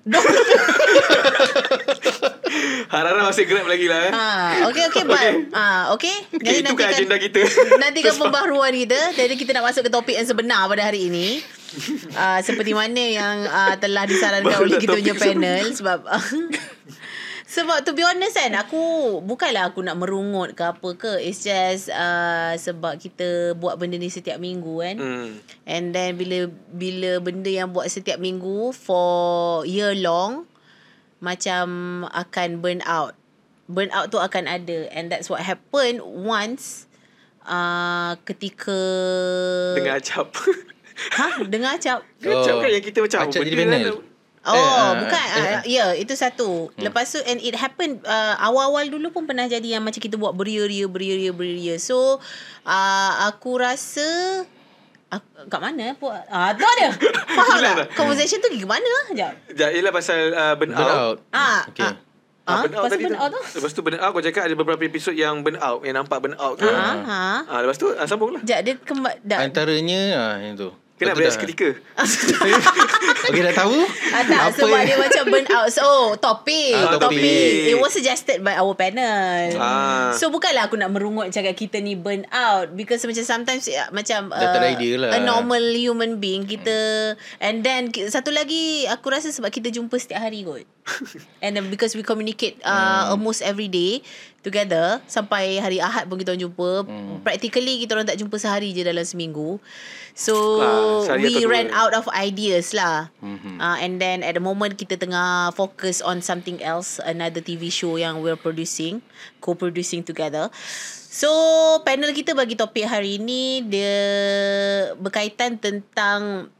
[2.88, 4.12] Harap-harap masih grab lagi lah eh.
[4.12, 4.28] ha,
[4.70, 5.34] Okay okay but Okay.
[5.52, 7.42] ha, Okay Okay, itu kan agenda kita.
[7.78, 11.42] Nantikan pembaharuan kita Jadi kita nak masuk ke topik yang sebenar pada hari ini
[12.14, 16.00] uh, Seperti mana yang uh, Telah disarankan oleh kita punya panel Sebab
[17.54, 18.82] Sebab to be honest kan Aku
[19.22, 24.10] Bukanlah aku nak merungut ke apa ke It's just uh, Sebab kita Buat benda ni
[24.10, 25.38] setiap minggu kan Hmm.
[25.64, 30.46] And then bila bila benda yang buat setiap minggu for year long
[31.24, 31.66] macam
[32.12, 33.16] akan burn out.
[33.66, 36.84] Burn out tu akan ada and that's what happened once
[37.48, 38.76] uh, ketika
[39.74, 40.36] Dengan acap.
[41.16, 42.60] ha dengar acap Acap Oh.
[42.60, 44.04] kan yang kita macam Acap jadi panel.
[44.44, 45.24] Oh, Eh, ah, bukan.
[45.24, 45.62] eh, Ah, ah.
[45.64, 46.68] ya, itu satu.
[46.76, 50.36] Lepas tu and it happened uh, awal-awal dulu pun pernah jadi yang macam kita buat
[50.36, 51.80] beria-ria beria-ria beria.
[51.80, 52.20] So,
[52.62, 54.44] uh, aku rasa
[55.44, 56.88] kat mana pun ah tu ada.
[57.38, 57.92] Faham tak?
[57.94, 58.94] Conversation tu pergi mana?
[59.12, 59.34] Jap.
[59.48, 60.96] Sekejap, ialah pasal uh, burn, Burn out.
[60.96, 61.18] out.
[61.30, 61.84] Ah, Okay.
[61.84, 61.96] ah.
[62.44, 63.22] Ah, Ah, burn out pasal tadi burn tu.
[63.22, 63.42] out tu.
[63.56, 66.36] Lepas tu burn out kau cakap ada beberapa episod yang burn out, yang nampak burn
[66.36, 66.66] out tu.
[66.66, 67.24] Ah, ha.
[67.46, 68.42] Ah, lepas tu ah, sambung lah.
[68.42, 69.40] Jap dia kembali dah.
[69.42, 70.70] Antaranya ah yang tu.
[71.04, 71.70] Kena Lepas tu beres dah- seketika.
[73.30, 73.78] Okey dah tahu?
[74.10, 75.68] Ah, tak, Apa sebab yang- dia macam burn out.
[75.70, 75.86] So,
[76.18, 76.74] topik.
[76.74, 77.20] Ah, topik.
[77.20, 77.56] topik.
[77.66, 79.56] It was suggested by our panel.
[79.56, 80.12] Ah.
[80.14, 82.72] So, bukanlah aku nak merungut cakap kita ni burn out.
[82.74, 85.10] Because macam sometimes, uh, macam Dah idea lah.
[85.12, 86.76] a normal human being, kita...
[87.38, 90.64] And then, satu lagi, aku rasa sebab kita jumpa setiap hari kot.
[91.44, 92.72] And then because we communicate uh,
[93.06, 93.16] Hmm.
[93.16, 94.04] almost every day
[94.44, 96.72] together sampai hari Ahad pun kita orang jumpa.
[96.84, 97.24] Hmm.
[97.24, 99.58] Practically kita orang tak jumpa sehari je dalam seminggu.
[100.14, 101.52] So Ah, we atau dua.
[101.58, 103.10] ran out of ideas lah.
[103.24, 103.58] Mhm.
[103.58, 107.98] Uh, and then at the moment kita tengah focus on something else, another TV show
[107.98, 109.02] yang we're producing,
[109.42, 110.54] co-producing together.
[111.14, 111.30] So
[111.82, 113.98] panel kita bagi topik hari ini dia
[114.98, 116.52] berkaitan tentang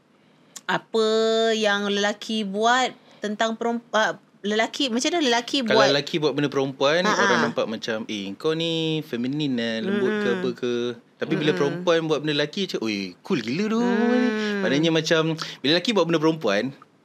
[0.64, 1.06] apa
[1.52, 5.88] yang lelaki buat tentang perempuan uh, lelaki macam mana lelaki Kalau buat?
[5.90, 10.28] lelaki buat benda perempuan Ha, Orang nampak macam Eh kau ni Feminin lah Lembut ke
[10.30, 10.74] apa ke?
[11.16, 13.80] Tapi bila perempuan buat benda lelaki Macam Oi cool gila tu.
[13.80, 14.60] Mm.
[14.60, 15.22] Maknanya macam
[15.64, 16.64] Bila lelaki buat benda perempuan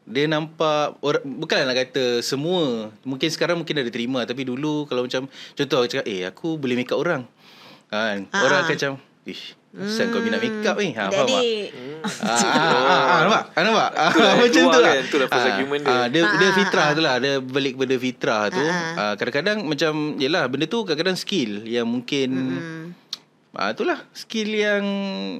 [0.09, 5.05] dia nampak orang, Bukanlah nak kata Semua Mungkin sekarang mungkin ada terima Tapi dulu Kalau
[5.05, 7.29] macam Contoh aku cakap Eh aku boleh make up orang.
[7.93, 8.25] Kan?
[8.33, 8.65] Ha, Orang ha.
[8.65, 8.93] akan macam
[9.29, 11.25] Ish Asal kau minat make up ni ha, Faham tak?
[11.29, 13.43] Adik-adik Ah, ah, ah, ah, nampak?
[13.51, 13.89] Ah, nampak?
[13.91, 14.87] Ah, macam tu lah.
[14.87, 15.91] kan, itulah first Ah, argument dia.
[15.91, 17.15] ah, dia, dia Ah, fitrah ah, tu lah.
[17.19, 18.63] Dia balik kepada fitrah tu.
[18.63, 18.93] Ah, ah.
[18.95, 22.29] Ah, kadang-kadang macam, yelah, benda tu kadang-kadang skill yang mungkin...
[22.31, 22.85] Hmm.
[23.51, 24.79] Ah, itulah skill yang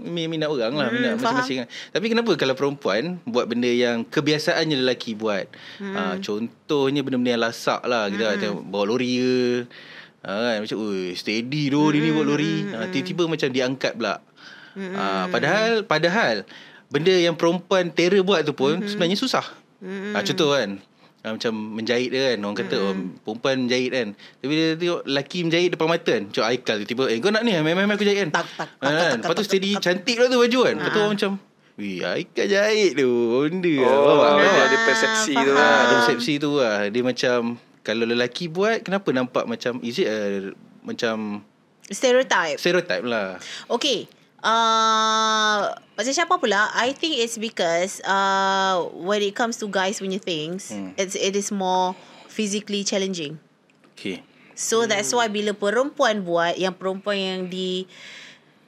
[0.04, 0.92] mi- minat orang lah.
[0.92, 1.58] Hmm, minat masing-masing.
[1.64, 1.68] kan.
[1.96, 5.48] Tapi kenapa kalau perempuan buat benda yang kebiasaannya lelaki buat.
[5.80, 5.96] Hmm.
[5.96, 8.12] Ah, contohnya benda-benda yang lasak lah.
[8.12, 8.68] Kita hmm.
[8.68, 9.36] bawa lori ke.
[10.20, 10.58] Ah, kan?
[10.62, 10.78] Macam,
[11.14, 12.56] steady tu dia ni bawa lori.
[12.66, 14.20] Hmm, Ah, tiba-tiba macam diangkat pula.
[14.94, 16.44] Ah, padahal padahal
[16.88, 19.46] benda yang perempuan terror buat tu pun sebenarnya susah.
[20.12, 20.80] Ah, contoh kan.
[21.20, 24.08] Ah, macam menjahit dia kan Orang kata oh, Perempuan menjahit kan
[24.40, 27.52] Tapi dia tengok Lelaki menjahit depan mata kan Macam Aikal tiba-tiba Eh kau nak ni
[27.60, 29.12] Main-main aku jahit kan Tak, tak, tak, Ah, tak, kan?
[29.12, 29.72] tak, Lepas tu steady.
[29.76, 31.32] Cantik lah tu baju kan Lepas tu orang macam
[31.76, 35.44] Wih Aikal jahit tu Benda lah Oh, dia ada persepsi faham.
[35.44, 35.52] tu.
[35.52, 35.76] Ah, lah.
[35.76, 37.40] ada persepsi tu lah Dia macam
[37.82, 41.44] Kalau lelaki buat Kenapa nampak macam Is it a, Macam
[41.88, 44.06] stereotype Stereotype lah Okay.
[44.40, 50.18] Uh, macam siapa pula I think it's because uh, When it comes to guys punya
[50.18, 50.96] things Hmm.
[50.96, 51.96] it's, It is more
[52.28, 53.36] Physically challenging
[53.96, 54.24] Okay
[54.56, 57.84] So that's why Bila perempuan buat Yang perempuan yang di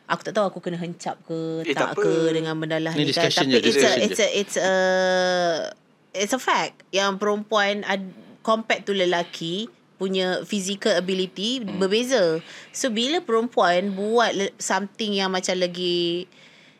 [0.07, 2.03] Aku tak tahu aku kena hencap ke Eh, tak, tak apa.
[2.03, 3.31] ke dengan benda lah Ni ni kan.
[3.31, 4.73] Tapi je, it's a, discussion it's a it's a
[6.11, 8.03] it's a fact yang perempuan ad,
[8.41, 9.69] compared to lelaki
[10.01, 11.77] punya physical ability hmm.
[11.77, 12.41] berbeza.
[12.73, 16.25] So bila perempuan buat le- something yang macam lagi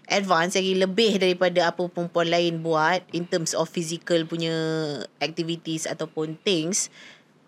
[0.10, 4.52] advance lagi lebih daripada apa perempuan lain buat in terms of physical punya
[5.22, 6.90] activities ataupun things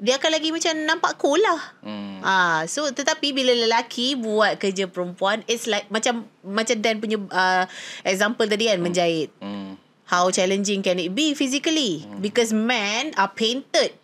[0.04, 1.62] dia akan lagi macam nampak cool lah.
[1.80, 2.20] hmm.
[2.22, 7.64] Ah, so tetapi bila lelaki buat kerja perempuan it's like macam macam Dan punya uh,
[8.04, 9.32] example tadi kan menjahit.
[9.40, 9.80] Hmm.
[10.04, 12.04] How challenging can it be physically?
[12.20, 13.96] Because men are painted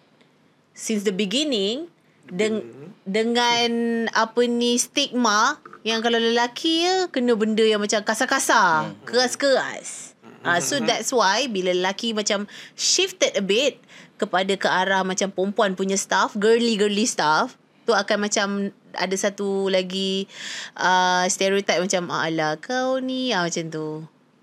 [0.79, 1.91] since the beginning
[2.31, 3.69] deng- dengan
[4.15, 10.15] apa ni stigma yang kalau lelaki ya kena benda yang macam kasar-kasar, keras-keras.
[10.39, 12.47] Ah, so that's why bila lelaki macam
[12.79, 13.75] shifted a bit
[14.15, 18.47] kepada ke arah macam perempuan punya stuff, girly-girly stuff, tu akan macam
[18.95, 20.31] ada satu lagi
[20.79, 23.87] uh, stereotype macam alah kau ni ah, macam tu.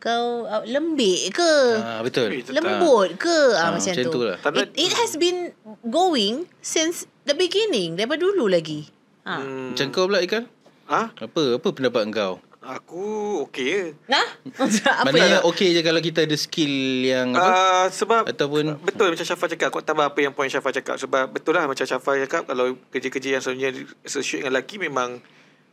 [0.06, 1.52] Kau uh, lembik ke?
[1.82, 2.30] Ah, betul.
[2.46, 4.22] Lembut ke ah, Ah, macam, macam tu.
[4.22, 4.38] lah.
[4.54, 5.50] It, it has been
[5.82, 8.86] going since the beginning daripada dulu lagi.
[9.26, 9.42] Ha.
[9.42, 9.74] Hmm.
[9.74, 10.46] Macam kau pula Ikan
[10.86, 13.02] Ah, Apa Apa pendapat kau aku
[13.46, 13.84] okey je.
[14.06, 14.26] Nah,
[14.58, 15.46] apa Maknanya ya?
[15.46, 19.70] okey je Kalau kita ada skill Yang apa Uh, sebab Ataupun Betul macam Syafa cakap
[19.70, 23.38] Aku tambah apa yang point Syafa cakap Sebab betul lah Macam Syafa cakap Kalau kerja-kerja
[23.38, 23.70] yang selalunya
[24.02, 25.22] Associate dengan lelaki Memang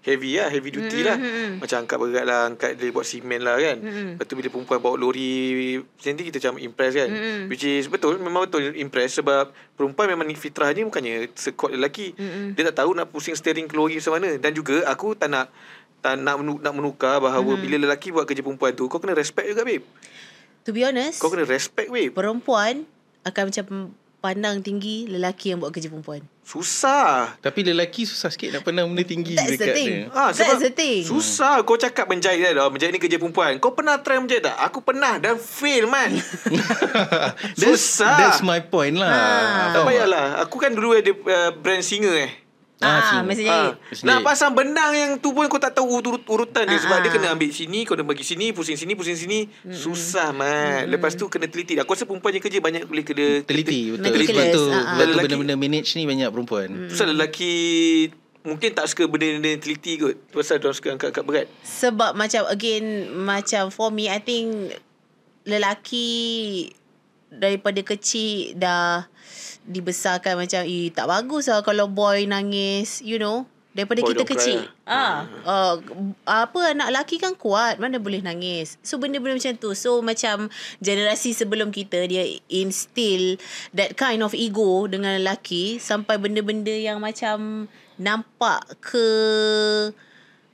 [0.03, 1.51] heavy lah Heavy duty Mm, lah mm, mm.
[1.57, 4.09] Macam angkat berat lah Angkat dia buat simen lah kan Mm, mm.
[4.13, 5.33] Lepas tu bila perempuan bawa lori
[5.79, 7.41] Macam kita macam impress kan Mm, mm.
[7.47, 12.29] Which is betul Memang betul impress Sebab perempuan memang ni fitrahnya Bukannya sekuat lelaki Mm,
[12.29, 12.47] mm.
[12.53, 15.47] Dia tak tahu nak pusing steering ke lori macam mana Dan juga aku tak nak
[16.03, 17.63] tak nak nak menukar bahawa Mm-hmm.
[17.63, 19.87] bila lelaki buat kerja perempuan tu kau kena respect juga babe.
[20.63, 22.11] To be honest, Kau kena respect babe.
[22.11, 22.83] perempuan
[23.23, 23.65] akan macam
[24.23, 26.23] pandang tinggi lelaki yang buat kerja perempuan.
[26.47, 27.35] Susah.
[27.43, 29.89] Tapi lelaki susah sikit nak pandang benda tinggi That's the dekat thing.
[30.07, 30.15] dia.
[30.15, 31.01] Ah, sebab That's the thing.
[31.03, 32.55] Susah kau cakap menjahit kan.
[32.63, 33.59] Oh, menjahit ni kerja perempuan.
[33.59, 34.55] Kau pernah try menjahit tak?
[34.63, 36.15] Aku pernah dan fail man.
[37.59, 38.15] that's, Susah.
[38.15, 39.11] that's my point lah.
[39.11, 39.75] Ah.
[39.75, 40.25] tak payahlah.
[40.47, 42.31] Aku kan dulu ada uh, brand singer eh.
[42.83, 43.23] Ah, sini.
[43.23, 43.73] mesti Ah, jahit.
[43.79, 46.97] Mesti nak pasang benang yang tu pun kau tak tahu urut urutan dia Ah, sebab
[46.99, 47.13] dia ah.
[47.15, 49.39] kena ambil sini, kau kena bagi sini, pusing sini, pusing sini.
[49.65, 50.85] Susah man.
[50.85, 51.79] Lepas tu kena teliti.
[51.79, 54.03] Aku rasa perempuan yang kerja banyak boleh kena Teliti betul.
[54.03, 54.83] Meticulous, Sebab tu, ah, ah.
[54.99, 56.67] sebab tu benda-benda manage ni banyak perempuan.
[56.91, 57.53] Pasal lelaki
[58.43, 60.15] mungkin tak suka benda-benda teliti kot.
[60.29, 61.47] Pasal dia suka angkat-angkat berat.
[61.63, 62.83] Sebab macam again
[63.15, 64.75] macam for me I think
[65.43, 66.69] lelaki
[67.33, 69.07] daripada kecil dah
[69.63, 74.59] dibesarkan macam eh tak bagus lah kalau boy nangis you know daripada Boy kita kecil
[74.85, 74.85] lah.
[74.85, 75.17] ah
[75.49, 75.73] uh,
[76.29, 81.33] apa anak lelaki kan kuat mana boleh nangis so benda-benda macam tu so macam generasi
[81.33, 82.21] sebelum kita dia
[82.53, 83.41] instill
[83.73, 87.65] that kind of ego dengan lelaki sampai benda-benda yang macam
[87.97, 89.07] nampak ke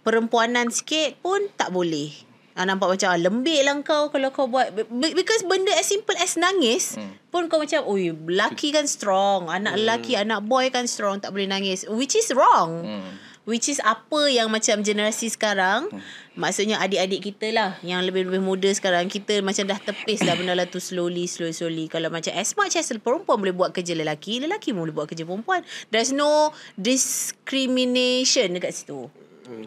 [0.04, 2.29] perempuanan sikit pun tak boleh.
[2.60, 4.76] Ah, nampak macam ah, lembik lah kau kalau kau buat.
[4.76, 7.32] Be- because benda as simple as nangis hmm.
[7.32, 11.48] pun kau macam oi lelaki kan strong anak lelaki anak boy kan strong tak boleh
[11.48, 11.88] nangis.
[11.88, 12.84] Which is wrong.
[12.84, 13.12] Hmm.
[13.50, 16.38] which is apa yang macam generasi sekarang hmm.
[16.38, 20.70] maksudnya adik-adik kita lah yang lebih-lebih muda sekarang kita macam dah tepis dah benda lah
[20.70, 21.86] tu slowly slowly slowly.
[21.90, 25.26] Kalau macam as much as perempuan boleh buat kerja lelaki lelaki pun boleh buat kerja
[25.26, 25.66] perempuan.
[25.90, 29.10] There's no discrimination dekat situ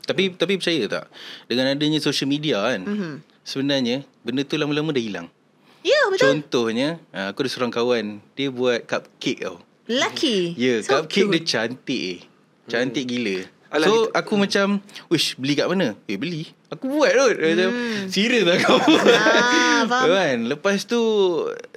[0.03, 1.05] Tapi tapi percaya tak
[1.47, 2.81] dengan adanya social media kan.
[2.83, 3.13] Mhm.
[3.43, 5.29] Sebenarnya benda tu lama-lama dah hilang.
[5.83, 9.59] Ya betul Contohnya, ah, aku ada seorang kawan, dia buat cupcake tau.
[9.85, 11.33] Lelaki Ya, yeah, So cupcake cute.
[11.33, 12.21] dia cantik eh.
[12.65, 13.43] Cantik gila.
[13.67, 14.67] Alah, so kita- aku macam,
[15.09, 16.47] "Wish, beli kat mana?" Eh, beli.
[16.69, 17.35] Aku buat kot.
[17.35, 17.49] Hmm.
[17.49, 17.71] Macam,
[18.07, 18.79] serius lah kau.
[18.79, 20.07] Ah, faham.
[20.07, 20.37] kan?
[20.47, 21.01] Lepas tu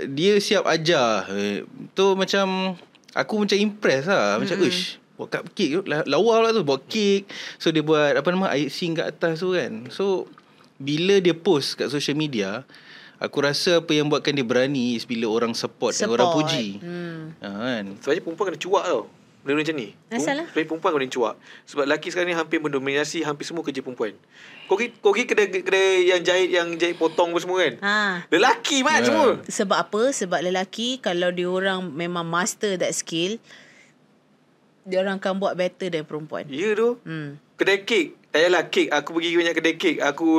[0.06, 1.26] dia siap ajar.
[1.32, 2.76] Eh, tu macam
[3.10, 4.38] aku macam impress lah.
[4.38, 4.66] Macam, Hmm.
[4.68, 7.26] "Wish, buat cupcake tu la- lawa lah tu buat cake
[7.56, 10.28] so dia buat apa nama icing kat atas tu kan so
[10.76, 12.68] bila dia post kat social media
[13.16, 16.46] aku rasa apa yang buatkan dia berani is bila orang support, dan orang Support.
[16.46, 17.22] puji Hmm.
[17.38, 19.04] ha, kan Sebenarnya perempuan kena cuak tau.
[19.40, 19.94] Benda macam ni.
[20.10, 20.46] Asal lah?
[20.48, 21.36] Sebenarnya perempuan kena cuak.
[21.64, 24.18] Sebab lelaki sekarang ni hampir mendominasi hampir semua kerja perempuan.
[24.66, 27.74] Kau pergi, kau pergi kedai, kedai yang jahit yang jahit potong apa semua kan?
[27.80, 27.96] Ha.
[28.28, 29.06] Lelaki mat Ya.
[29.06, 29.30] semua.
[29.46, 30.02] Sebab apa?
[30.12, 33.38] Sebab lelaki kalau dia orang memang master that skill,
[34.86, 36.46] dia orang akan buat better dari perempuan.
[36.46, 37.02] Ya tu.
[37.02, 37.42] Hmm.
[37.58, 38.14] Kedai kek.
[38.30, 38.88] Tak payahlah kek.
[38.94, 39.98] Aku pergi banyak kedai kek.
[40.14, 40.30] Aku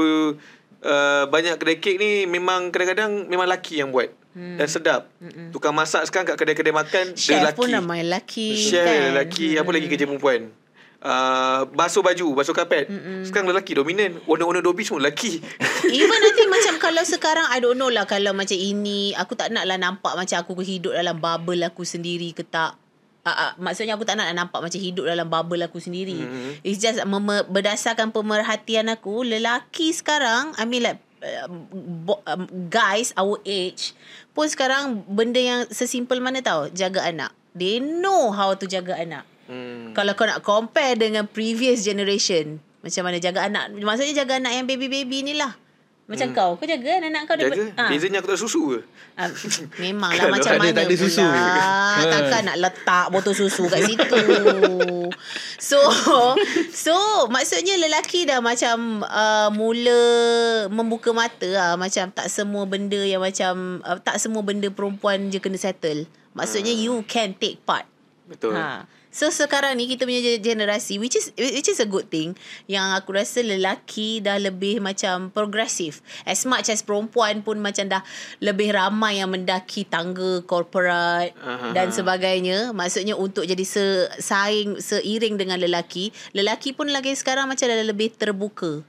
[0.86, 4.14] uh, banyak kedai kek ni memang kadang-kadang memang lelaki yang buat.
[4.38, 4.54] Hmm.
[4.54, 5.10] Dan sedap.
[5.18, 5.50] Hmm.
[5.50, 7.58] Tukang masak sekarang kat kedai-kedai makan dia Chef lelaki.
[7.58, 8.48] pun ramai lelaki.
[8.54, 9.10] Chef kan?
[9.10, 9.58] lelaki.
[9.58, 10.54] Apa lagi kerja perempuan?
[11.06, 12.86] Uh, basuh baju, basuh kapet.
[12.86, 13.26] Mm-mm.
[13.26, 14.22] Sekarang lelaki dominan.
[14.30, 15.42] Owner-owner Dobby semua lelaki.
[15.90, 19.66] Even nanti macam kalau sekarang I don't know lah kalau macam ini aku tak nak
[19.66, 22.85] lah nampak macam aku hidup dalam bubble aku sendiri ke tak.
[23.26, 26.14] Uh, uh, maksudnya aku tak nak nampak macam hidup dalam bubble aku sendiri.
[26.14, 26.62] Mhm.
[26.62, 31.02] It's just mem- berdasarkan pemerhatian aku lelaki sekarang I mean like
[31.42, 31.66] um,
[32.06, 33.98] bo- um, guys our age
[34.30, 37.34] pun sekarang benda yang sesimpel mana tahu jaga anak.
[37.50, 39.26] They know how to jaga anak.
[39.50, 39.90] hmm.
[39.96, 44.66] Kalau kau nak compare dengan previous generation Macam mana jaga anak Maksudnya jaga anak yang
[44.68, 45.56] baby-baby ni lah
[46.06, 47.50] Macam kau Kau jaga kan anak kau Jaga.
[47.50, 47.90] daripada- Ha.
[47.90, 48.78] Bezanya aku tak susu ke?
[49.14, 49.26] Ah,
[49.76, 51.18] Memanglah Kalau macam ada, mana tak ada susu.
[51.18, 51.66] pula
[52.14, 54.20] Takkan nak letak botol susu kat situ
[55.68, 55.78] So
[56.70, 56.94] So
[57.26, 60.00] Maksudnya lelaki dah macam uh, Mula
[60.68, 65.38] Membuka mata lah Macam tak semua benda yang macam uh, Tak semua benda perempuan je
[65.38, 67.88] kena settle Maksudnya you can take part
[68.26, 68.54] Betul.
[68.54, 68.84] Ha.
[69.16, 72.36] So sekarang ni kita punya ge- generasi which is which is a good thing
[72.68, 76.04] yang aku rasa lelaki dah lebih macam progresif.
[76.28, 78.04] As much as perempuan pun macam dah
[78.44, 81.72] lebih ramai yang mendaki tangga corporate Aha.
[81.72, 82.76] dan sebagainya.
[82.76, 88.12] Maksudnya untuk jadi se saing seiring dengan lelaki, lelaki pun lagi sekarang macam dah lebih
[88.12, 88.84] terbuka.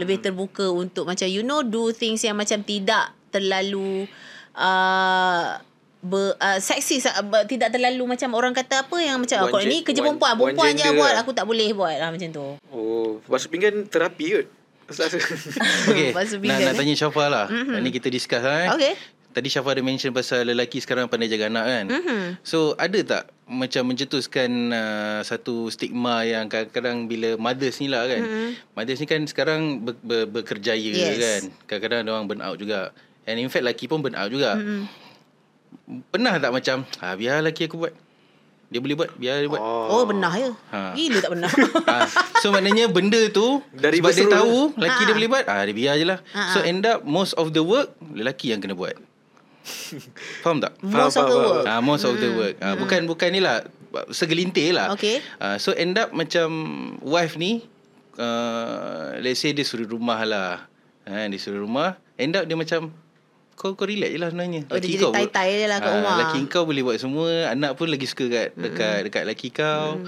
[0.00, 4.08] Lebih terbuka untuk macam you know do things yang macam tidak terlalu
[4.56, 5.60] uh,
[6.00, 9.60] ber, uh, seksi sa- ber, tidak terlalu macam orang kata apa yang macam One kalau
[9.60, 11.20] gen- ni kerja one- perempuan perempuan je buat lah.
[11.20, 14.46] aku tak boleh buat lah macam tu Oh, basuh pinggan terapi kot.
[14.90, 16.78] Okay Basuh nak, pinggan, nak eh.
[16.78, 17.78] tanya Syafa lah mm-hmm.
[17.78, 18.92] Ni kita discuss lah eh Okay.
[19.30, 22.20] Tadi Syafa ada mention pasal lelaki sekarang pandai jaga anak kan Mhm.
[22.42, 28.18] So ada tak macam mencetuskan uh, satu stigma yang kadang-kadang bila mothers ni lah kan
[28.18, 28.48] mm-hmm.
[28.72, 31.18] Mothers ni kan sekarang ber, ber, bekerjaya Yes.
[31.20, 32.90] kan Kadang-kadang orang burn out juga
[33.22, 34.90] And in fact lelaki pun burn out juga Mm-mm.
[36.08, 37.94] Pernah tak macam ah, Biar lelaki aku buat
[38.68, 40.94] Dia boleh buat Biar dia buat oh benar ya Ha.
[40.94, 41.50] gila tak benar
[41.84, 42.06] Ah,
[42.42, 45.06] so maknanya benda tu Dari sebab dia tahu lelaki Ha.
[45.06, 46.18] dia boleh buat, ah dia biar je lah.
[46.30, 46.66] Ha, So ha.
[46.66, 48.94] end up most of the work lelaki yang kena buat.
[50.42, 50.78] Faham tak?
[50.80, 51.64] Most Faham, of the faham, work.
[51.66, 52.54] Ah, most of the work.
[52.58, 53.66] Ah, bukan bukan ni lah
[54.08, 54.94] segelintir lah.
[54.94, 55.18] Okay.
[55.36, 56.48] Ah, so end up macam
[57.02, 57.66] wife ni
[58.16, 60.70] uh, let's say dia suruh rumah lah.
[61.04, 62.94] Ha, dia suruh rumah, end up dia macam
[63.60, 64.64] kau kau relax je lah sebenarnya.
[64.72, 66.16] Oh, dia jadi tai-tai je lah kat Ah, rumah.
[66.24, 70.00] Laki kau boleh buat semua, anak pun lagi suka kat dekat dekat laki kau.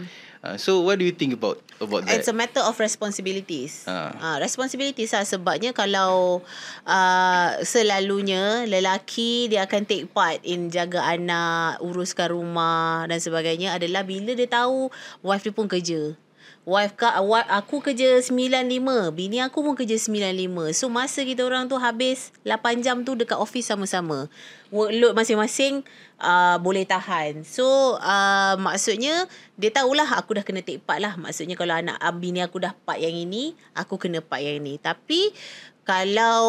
[0.42, 2.18] Ah, so what do you think about about that?
[2.18, 3.84] It's a matter of responsibilities.
[3.84, 4.10] Ah.
[4.18, 6.42] Ah, responsibilities lah sebabnya kalau
[6.82, 14.02] uh, selalunya lelaki dia akan take part in jaga anak, uruskan rumah dan sebagainya adalah
[14.02, 14.88] bila dia tahu
[15.22, 16.16] wife dia pun kerja.
[16.62, 21.66] Wife ka, wife, aku kerja 9.5 Bini aku pun kerja 9.5 So masa kita orang
[21.66, 24.30] tu habis 8 jam tu dekat office sama-sama.
[24.70, 25.82] Workload masing-masing
[26.22, 27.42] uh, Boleh tahan.
[27.42, 29.26] So uh, maksudnya
[29.58, 31.18] Dia tahulah aku dah kena take part lah.
[31.18, 34.78] Maksudnya kalau anak uh, bini aku dah part yang ini Aku kena part yang ini.
[34.78, 35.34] Tapi
[35.82, 36.46] kalau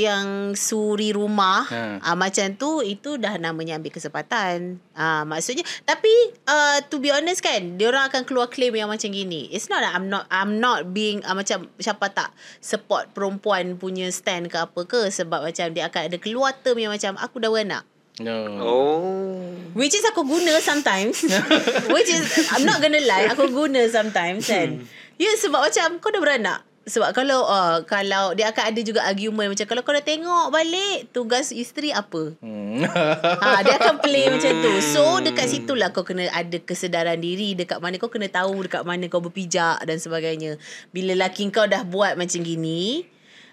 [0.00, 2.00] yang suri rumah Ha.
[2.00, 4.80] uh, macam tu itu dah namanya ambil kesempatan.
[4.96, 6.10] Ah uh, maksudnya tapi
[6.48, 9.52] uh, to be honest kan dia orang akan keluar claim yang macam gini.
[9.52, 12.32] It's not that I'm not I'm not being uh, macam siapa tak
[12.64, 16.92] support perempuan punya stand ke apa ke sebab macam dia akan ada keluar term yang
[16.92, 17.84] macam aku dah beranak.
[18.24, 18.36] no.
[18.64, 19.52] Oh.
[19.76, 21.20] Which is aku guna sometimes.
[21.92, 24.88] Which is I'm not gonna lie, aku guna sometimes kan.
[25.20, 26.64] Ya yeah, sebab macam kau dah beranak.
[26.86, 31.10] Sebab kalau uh, kalau dia akan ada juga argument macam kalau kau dah tengok balik
[31.10, 32.38] tugas isteri apa.
[32.38, 32.86] Hmm.
[32.86, 34.72] Ha, dia akan play macam tu.
[34.94, 39.10] So dekat situlah kau kena ada kesedaran diri dekat mana kau kena tahu dekat mana
[39.10, 40.62] kau berpijak dan sebagainya.
[40.94, 43.02] Bila laki kau dah buat macam gini,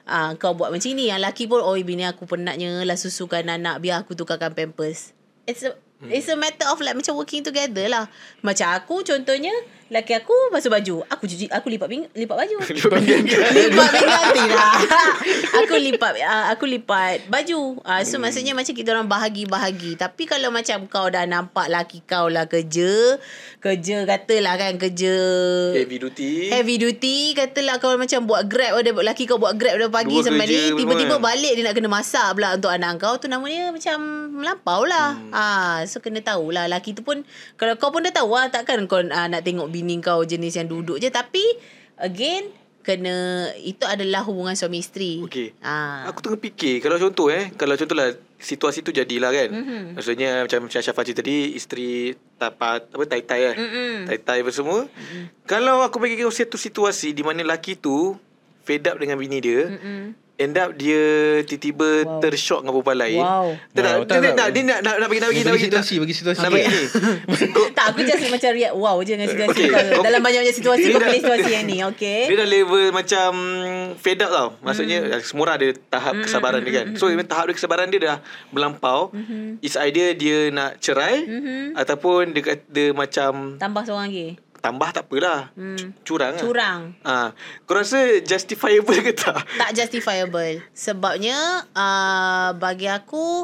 [0.06, 3.82] ah kau buat macam ni yang laki pun oh bini aku penatnya lah susukan anak
[3.82, 5.18] biar aku tukarkan pampers.
[5.50, 5.74] It's a
[6.12, 8.12] It's a matter of like macam working together lah.
[8.44, 9.56] Macam aku contohnya
[9.94, 12.58] laki aku basuh baju, aku cuci aku lipat ping, lipat baju.
[12.82, 14.74] lipat pinggan tidak.
[15.62, 17.78] aku lipat uh, aku lipat baju.
[17.86, 18.26] Uh, so hmm.
[18.26, 19.96] maksudnya macam kita orang bahagi-bahagi.
[20.02, 23.22] Tapi kalau macam kau dah nampak laki kau lah kerja,
[23.62, 25.16] kerja katalah kan kerja
[25.76, 26.32] Heavy duty.
[26.50, 30.26] Heavy duty Katalah kau macam buat grab ada Laki kau buat grab dah pagi Dua
[30.32, 31.24] sampai ni Tiba-tiba memang.
[31.24, 33.98] balik Dia nak kena masak pula Untuk anak kau tu namanya macam
[34.40, 35.36] Melampau lah hmm.
[35.36, 37.28] ah, So kena tahulah Laki tu pun
[37.60, 40.68] Kalau kau pun dah tahu lah Takkan kau ah, nak tengok bini kau Jenis yang
[40.70, 41.44] duduk je Tapi
[42.00, 42.50] Again
[42.84, 45.56] Kena Itu adalah hubungan suami isteri Okey.
[45.64, 46.04] ah.
[46.12, 48.12] Aku tengah fikir kalau contoh eh, kalau contohlah
[48.44, 49.50] situasi tu jadilah kan.
[49.50, 49.84] Mm-hmm.
[49.96, 53.56] Maksudnya macam macam Syafa cerita tadi, isteri tapat apa tai-tai kan.
[53.56, 53.96] Mm-mm.
[54.12, 54.80] Tai-tai apa semua.
[54.86, 55.24] Mm-hmm.
[55.48, 58.20] Kalau aku bagi kau satu situasi di mana lelaki tu
[58.68, 60.12] fed up dengan bini dia, Mm-mm.
[60.44, 61.04] End up dia
[61.48, 62.10] tiba-tiba wow.
[62.14, 62.22] Wow.
[62.22, 63.22] tershock dengan perempuan lain.
[63.24, 63.48] Wow.
[63.74, 64.36] Tak, tak, Wow, dia, tak, dia, tak.
[64.36, 66.40] tak, dia nak, nak, nak bagi, nak bagi, nak bagi situasi, bagi situasi.
[66.44, 66.84] Nak bagi ni.
[67.74, 70.96] Tak aku just macam react Wow je dengan situasi Okey, kau Dalam banyak-banyak situasi Dia
[70.96, 73.30] Kau pilih situasi yang ni Okay Dia dah level macam
[73.98, 74.48] fed up tau.
[74.62, 75.20] Maksudnya Hmm.
[75.20, 75.26] mm.
[75.26, 76.24] semua orang ada tahap mm.
[76.26, 76.88] kesabaran dia kan.
[76.96, 77.26] So mm.
[77.26, 78.18] tahap dia kesabaran dia dah
[78.54, 79.10] melampau.
[79.10, 79.22] Hmm.
[79.24, 79.66] Mm-hmm.
[79.66, 81.80] It's either dia nak cerai Mhm.
[81.80, 84.28] ataupun dia kata macam Tambah seorang lagi
[84.64, 85.52] tambah tak apalah.
[85.54, 85.92] Hmm.
[86.02, 86.42] Curang lah.
[86.42, 87.28] Curang Ah,
[87.64, 89.44] kau rasa justifiable ke tak?
[89.60, 91.36] tak justifiable sebabnya
[91.70, 93.44] uh, bagi aku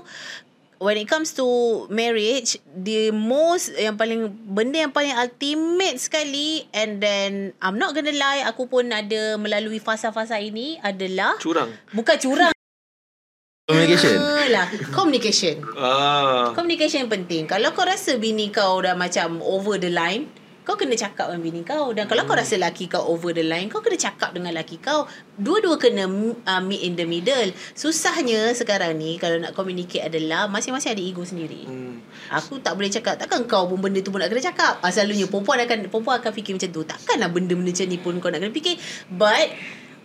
[0.80, 1.44] when it comes to
[1.90, 8.16] marriage the most yang paling benda yang paling ultimate sekali and then I'm not gonna
[8.16, 11.68] lie aku pun ada melalui fasa-fasa ini adalah Curang.
[11.92, 12.56] bukan curang
[13.68, 14.18] Communication.
[14.50, 16.56] lah communication Ah.
[16.56, 17.46] Communication penting.
[17.46, 20.26] Kalau kau rasa bini kau dah macam over the line,
[20.70, 21.90] kau kena cakap dengan bini kau.
[21.98, 25.10] Dan kalau kau rasa laki kau over the line, kau kena cakap dengan laki kau.
[25.42, 27.50] Dua-dua kena uh, meet in the middle.
[27.74, 31.66] Susahnya sekarang ni kalau nak communicate adalah masing-masing ada ego sendiri.
[31.66, 32.06] Hmm.
[32.30, 35.26] Aku tak boleh cakap Takkan kau pun benda tu pun nak kena cakap ah, Selalunya
[35.26, 38.54] perempuan akan Perempuan akan fikir macam tu Takkanlah benda-benda macam ni pun Kau nak kena
[38.54, 38.76] fikir
[39.10, 39.48] But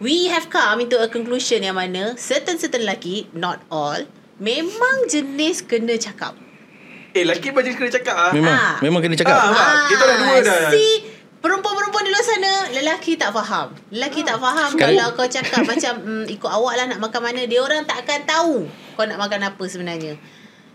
[0.02, 4.08] We have come into a conclusion yang mana Certain-certain lelaki Not all
[4.40, 6.34] Memang jenis kena cakap
[7.14, 8.30] Eh, lelaki macam kena cakap ah.
[8.30, 8.74] Memang Ah.
[8.80, 9.32] memang kena cakap.
[9.32, 9.46] Ah.
[9.46, 9.68] nampak?
[9.86, 10.60] Kita dah dua dah.
[10.68, 10.94] See,
[11.38, 13.70] perempuan-perempuan di luar sana, lelaki tak faham.
[13.88, 17.40] Lelaki tak faham Sekarang- kalau kau cakap macam mm, ikut awak lah nak makan mana.
[17.44, 18.54] Dia orang tak akan tahu
[18.92, 20.18] kau nak makan apa sebenarnya.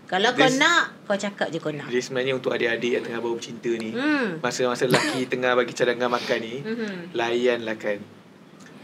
[0.06, 1.86] Kalau kau This- nak, kau cakap je kau nak.
[1.86, 4.40] Jadi sebenarnya untuk adik-adik yang tengah baru bercinta ni, Hmm.
[4.40, 7.14] masa-masa lelaki tengah bagi cadangan makan ni, Mhm.
[7.14, 8.02] layanlah kan.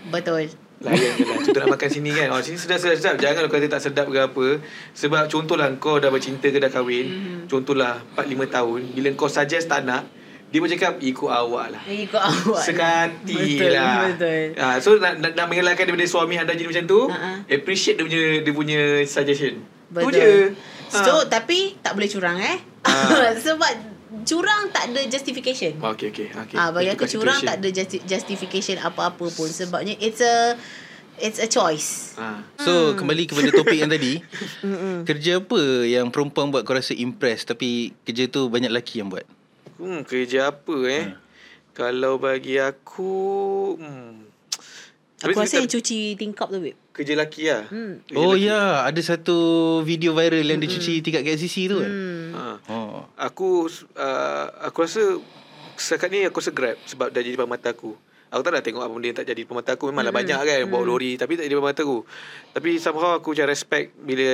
[0.07, 0.53] Betul.
[0.79, 3.15] Layan je lah Contoh nak makan sini kan Oh sini sedap sedap, sedap.
[3.17, 4.47] Jangan kau kata tak sedap ke apa
[4.93, 7.39] Sebab contohlah Kau dah bercinta ke dah kahwin Mhm.
[7.47, 10.05] Contohlah 4-5 tahun Bila kau suggest tak nak
[10.47, 12.61] Dia pun cakap Ikut awak lah Ikut awak.
[12.61, 14.43] Sekati betul, lah Betul.
[14.55, 17.31] ha, So nak, nak, nak mengelakkan daripada suami anda jadi macam tu Ha-ha.
[17.47, 20.13] Appreciate dia punya Dia punya suggestion Tu Betul.
[20.13, 20.31] je
[20.87, 22.63] So, tapi tak boleh curang eh.
[22.81, 23.35] Ah.
[23.45, 25.77] Sebab curang tak ada justification.
[25.77, 26.57] Okay okay, okay.
[26.57, 30.55] Ah bagi aku curang tak ada justi- justification apa-apa pun sebabnya it's a
[31.17, 32.13] It's a choice.
[32.21, 32.45] Ha.
[32.61, 34.21] So kembali kepada topik yang tadi
[35.09, 39.25] Kerja apa yang perempuan buat kau rasa impress Tapi kerja tu banyak lelaki yang buat
[39.81, 41.05] Hmm, kerja apa eh?
[41.09, 41.17] Ha.
[41.73, 43.13] Kalau bagi aku
[43.81, 44.13] hmm.
[45.25, 46.77] Aku Tapi rasa yang cuci tingkap tu, babe.
[46.97, 47.69] Kerja lelaki lah.
[47.69, 48.01] Hmm.
[48.09, 48.49] Kerja Oh lelaki.
[48.49, 49.39] ya Ada satu
[49.85, 52.33] video viral yang dia cuci tingkat KLCC tu kan Hmm.
[52.33, 52.45] Ha.
[52.73, 53.05] Oh.
[53.21, 55.21] Aku uh, aku rasa
[55.77, 57.93] setakat ni aku rasa grab sebab dah jadi depan mata aku.
[58.27, 59.93] Aku tak nak tengok apa benda yang tak jadi depan mata aku.
[59.93, 61.99] Memanglah banyak kan bawa lori tapi tak jadi depan mata aku.
[62.57, 64.29] Tapi somehow aku macam respect bila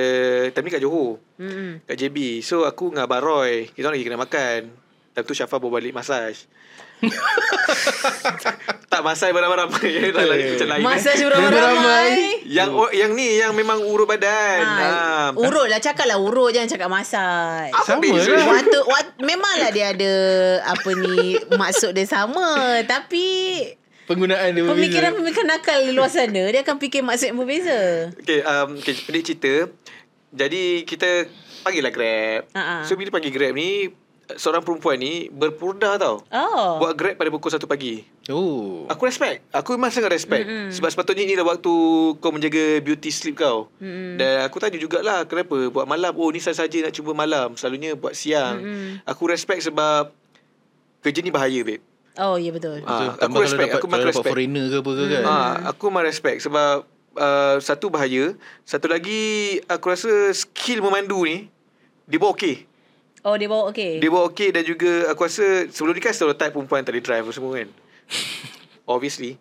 [0.55, 1.19] time ni kat Johor.
[1.35, 1.83] Hmm.
[1.83, 2.39] Kat JB.
[2.41, 4.59] So aku dengan Abang Roy, kita orang lagi kena makan.
[5.13, 6.47] Time tu Syafa bawa balik masaj.
[8.91, 10.13] tak masaj beramai-ramai.
[10.13, 10.83] Tak lagi macam lain.
[10.85, 11.25] Masaj eh.
[11.27, 12.09] beramai-ramai.
[12.47, 14.61] Yang oh, yang ni yang memang urut badan.
[14.63, 14.91] Ha, Ha.
[15.35, 17.69] urut lah cakap lah urut jangan cakap masaj.
[17.73, 18.31] Apa Sama beza?
[18.31, 18.45] lah.
[18.47, 20.13] Waktu wat, memanglah dia ada
[20.67, 23.25] apa ni maksud dia sama tapi
[24.03, 28.11] Penggunaan dia berbeza pemikiran-pemikiran nakal di luar sana dia akan fikir maksud yang berbeza.
[28.19, 29.53] Okay, um, okay, pendek cerita.
[30.33, 31.31] Jadi kita
[31.63, 32.41] panggil lah Grab.
[32.51, 32.83] Ha-ha.
[32.83, 33.87] So bila panggil Grab ni,
[34.39, 36.23] seorang perempuan ni berpurdah tau.
[36.31, 36.79] Oh.
[36.79, 38.07] Buat Grab pada pukul 1 pagi.
[38.31, 39.43] Oh Aku respect.
[39.51, 40.47] Aku memang sangat respect.
[40.47, 40.71] Mm-hmm.
[40.71, 41.73] Sebab sepatutnya inilah waktu
[42.17, 43.67] kau menjaga beauty sleep kau.
[43.83, 44.15] Mm-hmm.
[44.15, 46.15] Dan aku tanya jugalah kenapa buat malam.
[46.15, 47.59] Oh ni saja nak cuba malam.
[47.59, 48.63] Selalunya buat siang.
[48.63, 48.89] Mm-hmm.
[49.03, 50.15] Aku respect sebab
[51.03, 51.83] kerja ni bahaya babe.
[52.15, 52.79] Oh ya betul.
[52.85, 53.67] Ah, Tambah aku kalau respect.
[53.67, 54.31] dapat, Aku kalau memang dapat respect.
[54.31, 56.75] foreigner ke apa ke kan Ah, aku memang respect sebab
[57.17, 58.25] uh, satu bahaya,
[58.63, 59.21] satu lagi
[59.65, 61.49] aku rasa skill memandu ni
[62.07, 62.69] dia buat okey.
[63.23, 63.97] Oh dia bawa okey.
[63.97, 67.25] Dia buat okey dan juga aku rasa sebelum ni kan stereotype perempuan tak boleh drive
[67.31, 67.69] semua kan.
[68.85, 69.39] Obviously.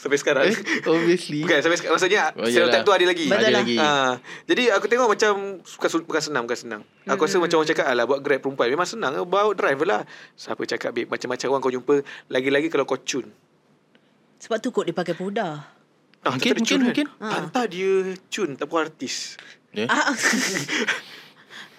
[0.00, 0.48] Sampai sekarang.
[0.48, 0.56] Eh,
[0.86, 2.86] Obviously Bukan sampai sekarang maksudnya Oh, stereotype yalah.
[2.86, 3.26] tu ada lagi.
[3.26, 3.60] Betul Ada lah.
[3.60, 3.88] lagi Ha,
[4.46, 6.82] jadi aku tengok macam bukan, bukan senang bukan senang.
[7.04, 10.02] Aku rasa macam orang cakap alah buat Grab perempuan memang senang bawa driver lah.
[10.32, 11.94] Siapa cakap babe macam-macam orang kau jumpa
[12.30, 13.26] lagi-lagi kalau kau cun.
[14.38, 15.76] Sebab tu kot dia pakai pudar.
[16.22, 16.86] Ah, Mungkin, ada cun mungkin, kan?
[16.86, 17.06] mungkin.
[17.44, 17.92] Hantar dia
[18.30, 19.34] cun tak pun artis.
[19.72, 19.84] Eh?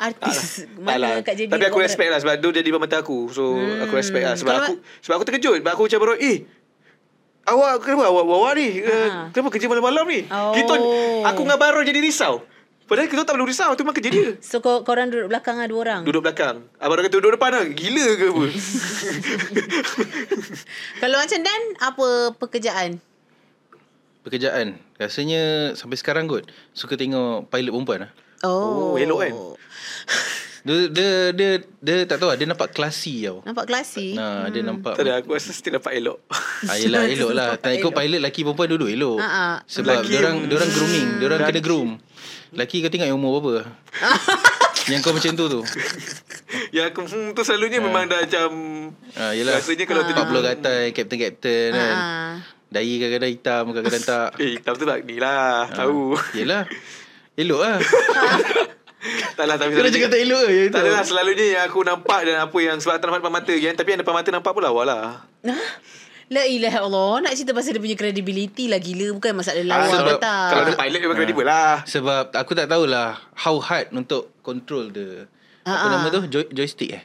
[0.02, 0.10] Ah.
[0.10, 1.14] Artis Tak mana lah.
[1.28, 3.30] kat JB Tapi aku respect lah sebab dia jadi depan mata aku.
[3.30, 3.86] So Hmm.
[3.86, 5.58] aku respect lah sebab Kalau- aku sebab aku terkejut.
[5.62, 6.38] Sebab aku macam baru eh
[7.44, 8.68] awak kenapa awak awak ni?
[8.80, 8.90] Ha.
[8.90, 10.20] Uh, kenapa kerja malam-malam ni?
[10.28, 10.52] Oh.
[10.52, 10.74] Kita
[11.24, 12.42] aku dengan Baru jadi risau.
[12.84, 14.36] Padahal kita tak perlu risau tu memang kerja dia.
[14.44, 16.02] So kau, korang duduk belakang lah dua orang.
[16.04, 16.68] Duduk belakang.
[16.76, 17.64] Abang kata duduk depan lah.
[17.64, 18.44] Gila ke apa?
[21.00, 23.00] Kalau macam Dan, apa pekerjaan?
[24.22, 29.34] Pekerjaan Rasanya Sampai sekarang kot Suka tengok pilot perempuan lah Oh, elok kan?
[30.62, 31.50] Dia, dia, dia,
[31.82, 33.42] dia tak tahu lah Dia nampak classy tau.
[33.42, 34.14] Nampak klasi.
[34.14, 35.18] Nah, dia nampak tak ada.
[35.18, 36.22] Aku rasa still dapat elok.
[36.70, 37.58] Ah, yelah elok lah.
[37.58, 39.18] Tak ikut pilot Lelaki perempuan duduk elok.
[39.18, 39.54] Ah, ah.
[39.66, 41.90] Sebab dia orang dia orang grooming Dia orang kena groom.
[42.54, 43.54] Lelaki kau tengok yang umur berapa?
[44.90, 45.62] Yang kau macam tu tu.
[46.76, 48.50] Yang aku hmm, tu selalunya memang dah macam...
[49.18, 49.58] ah, Yelah.
[49.58, 51.96] Rasanya kalau tu 40 gatai Captain-captain kan.
[51.98, 52.34] Ah.
[52.72, 54.30] Dai kadang-kadang hitam Kadang-kadang tak.
[54.38, 55.70] Eh, hitam tu lah ni lah.
[55.74, 56.18] Tahu.
[56.38, 56.70] Yelah.
[57.34, 57.78] Elok lah
[59.34, 62.38] tak lah, tapi selalunya- cakap tak elok ke Tak adalah selalunya yang aku nampak dan
[62.40, 63.74] apa yang sebab tak nampak depan mata kan.
[63.74, 65.04] Tapi yang depan mata nampak pun lawa lah.
[66.30, 69.86] La ilaha Allah Nak cerita pasal dia punya credibility lah Gila Bukan masalah Ah, lawa
[69.92, 71.84] sebab ke tak Kalau dia pilot memang kredibel lah.
[71.84, 75.28] Sebab aku tak tahulah How hard untuk control the
[75.60, 75.92] Apa Ah, ah.
[75.92, 77.04] nama tu Joy, Joystick eh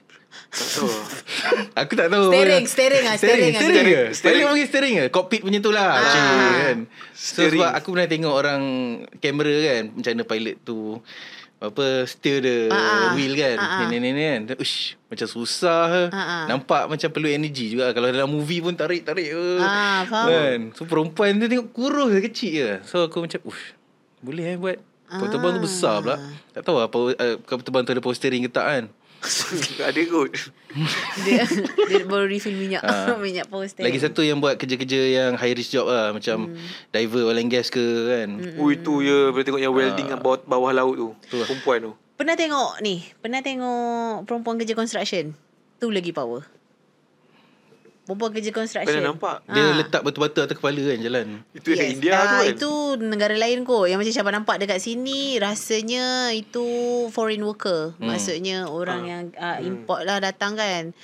[0.78, 1.00] Oh.
[1.80, 3.58] Aku tak tahu Steering, apa- steering ah, steering Steering ah.
[3.58, 4.14] Steering ke Steering.
[4.14, 6.06] Steering panggil steering ke Cockpit punya tu lah Ah.
[6.06, 6.76] Cik, kan
[7.10, 7.50] So Steering.
[7.56, 8.62] sebab aku pernah tengok orang
[9.18, 10.78] Kamera kan Macam mana pilot tu
[11.56, 13.16] apa steer the ah.
[13.16, 13.56] wheel kan?
[13.56, 13.88] Ah.
[13.88, 16.44] ni ni ni kan Ush, macam susah Ah, ah.
[16.52, 17.96] nampak macam perlu energy juga.
[17.96, 20.26] Kalau dalam movie pun tarik tarik Ah, faham.
[20.28, 20.60] kan?
[20.76, 22.72] So perempuan tu tengok kurus kecil je.
[22.84, 23.72] So aku macam ush
[24.20, 24.78] boleh eh buat?
[25.06, 26.16] Kapal terbang tu besar pula.
[26.50, 28.84] Tak tahu apa uh, kapal terbang tu ada power steering ke tak kan
[29.88, 30.30] Ada kot.
[31.22, 31.42] dia,
[31.86, 33.16] dia baru refill minyak Ah.
[33.18, 36.58] Minyak power steering Lagi satu yang buat kerja-kerja yang high risk job lah Macam Hmm.
[36.90, 40.40] diver oil and gas ke kan Ui tu ya Boleh tengok yang welding kat bawah,
[40.40, 41.08] bawah laut tu.
[41.26, 41.46] Tu lah.
[41.46, 41.92] Perempuan tu.
[42.14, 45.32] Pernah tengok ni Pernah tengok Perempuan kerja construction
[45.76, 46.55] Tu lagi power
[48.06, 49.36] Perempuan kerja construction Pernah nampak?
[49.46, 49.74] Dia Ah.
[49.76, 51.90] letak batu-batu atas kepala kan jalan Itu yes.
[51.90, 52.46] India Ah, tu kan.
[52.48, 52.70] Itu
[53.02, 56.64] negara lain kot Yang macam Syabah nampak dekat sini Rasanya itu
[57.10, 58.06] foreign worker hmm.
[58.06, 59.08] Maksudnya orang Ah.
[59.08, 60.94] yang uh, import lah datang kan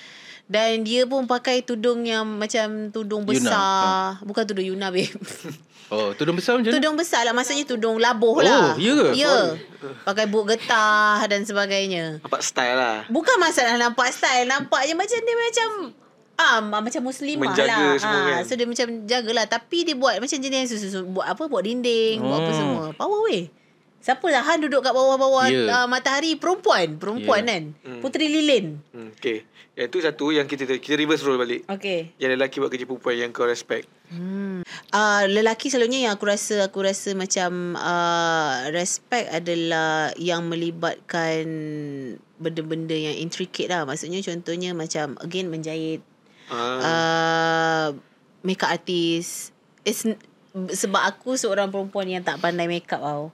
[0.43, 3.33] dan dia pun pakai tudung yang macam tudung Yuna.
[3.33, 4.21] besar.
[4.21, 5.09] Bukan tudung Yuna, babe.
[5.89, 6.77] Oh tudung besar macam mana?
[6.77, 7.33] tudung besar lah.
[7.33, 8.77] Maksudnya tudung labuh Oh, lah.
[8.77, 9.07] ya ke?
[9.15, 9.57] Ya.
[10.05, 12.21] Pakai buk getah dan sebagainya.
[12.21, 13.05] Nampak style lah.
[13.07, 14.45] Bukan masalah nampak style.
[14.45, 15.69] Nampaknya macam dia macam...
[16.43, 17.95] Ah, macam muslimah Menjaga lah.
[17.97, 18.43] semua Ah, kan.
[18.43, 19.47] So dia macam jagalah.
[19.47, 21.47] Tapi dia buat macam jenis yang susu Buat apa?
[21.47, 22.19] Buat dinding.
[22.19, 22.57] Buat apa Oh.
[22.57, 22.85] semua.
[22.93, 23.45] Power weh.
[24.03, 25.63] Siapa lah Han duduk kat bawah-bawah Ya.
[25.73, 26.35] uh, matahari?
[26.35, 26.99] Perempuan.
[26.99, 27.49] Perempuan Ya.
[27.49, 27.63] kan?
[27.81, 28.01] Hmm.
[28.03, 28.83] Puteri Lilin.
[28.91, 29.47] Hmm, okay.
[29.73, 31.63] Yang tu satu yang kita kita reverse role balik.
[31.71, 32.11] Okay.
[32.19, 33.87] Yang lelaki buat kerja perempuan yang kau respect.
[34.11, 34.67] Hmm.
[34.91, 41.47] uh, lelaki selalunya yang aku rasa aku rasa macam uh, respect adalah yang melibatkan
[42.37, 43.87] benda-benda yang intricate lah.
[43.87, 46.03] Maksudnya contohnya macam again menjahit
[46.51, 46.81] Ah.
[46.83, 47.87] uh,
[48.43, 49.55] makeup artist.
[49.87, 50.07] It's
[50.53, 53.33] sebab aku seorang perempuan yang tak pandai makeup tau.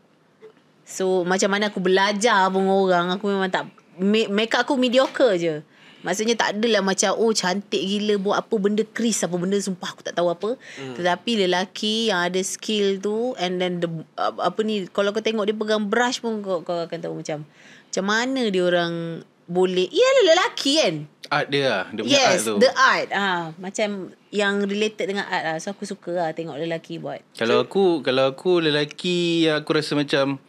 [0.89, 5.61] So macam mana aku belajar pun orang aku memang tak ma- makeup aku mediocre je.
[5.99, 10.07] Maksudnya tak adalah macam oh cantik gila buat apa benda crease apa benda sumpah aku
[10.07, 10.55] tak tahu apa.
[10.79, 10.95] Hmm.
[10.95, 15.51] Tetapi lelaki yang ada skill tu and then the uh, apa ni kalau kau tengok
[15.51, 17.43] dia pegang brush pun kau, kau akan tahu macam
[17.91, 20.95] macam mana dia orang boleh Ialah lelaki kan
[21.29, 21.85] Art dia lah.
[21.93, 22.55] Dia punya art Yes tu.
[22.57, 26.97] The art ah Macam Yang related dengan art lah So aku suka lah Tengok lelaki
[26.97, 30.41] buat Kalau aku kalau aku lelaki yang aku rasa macam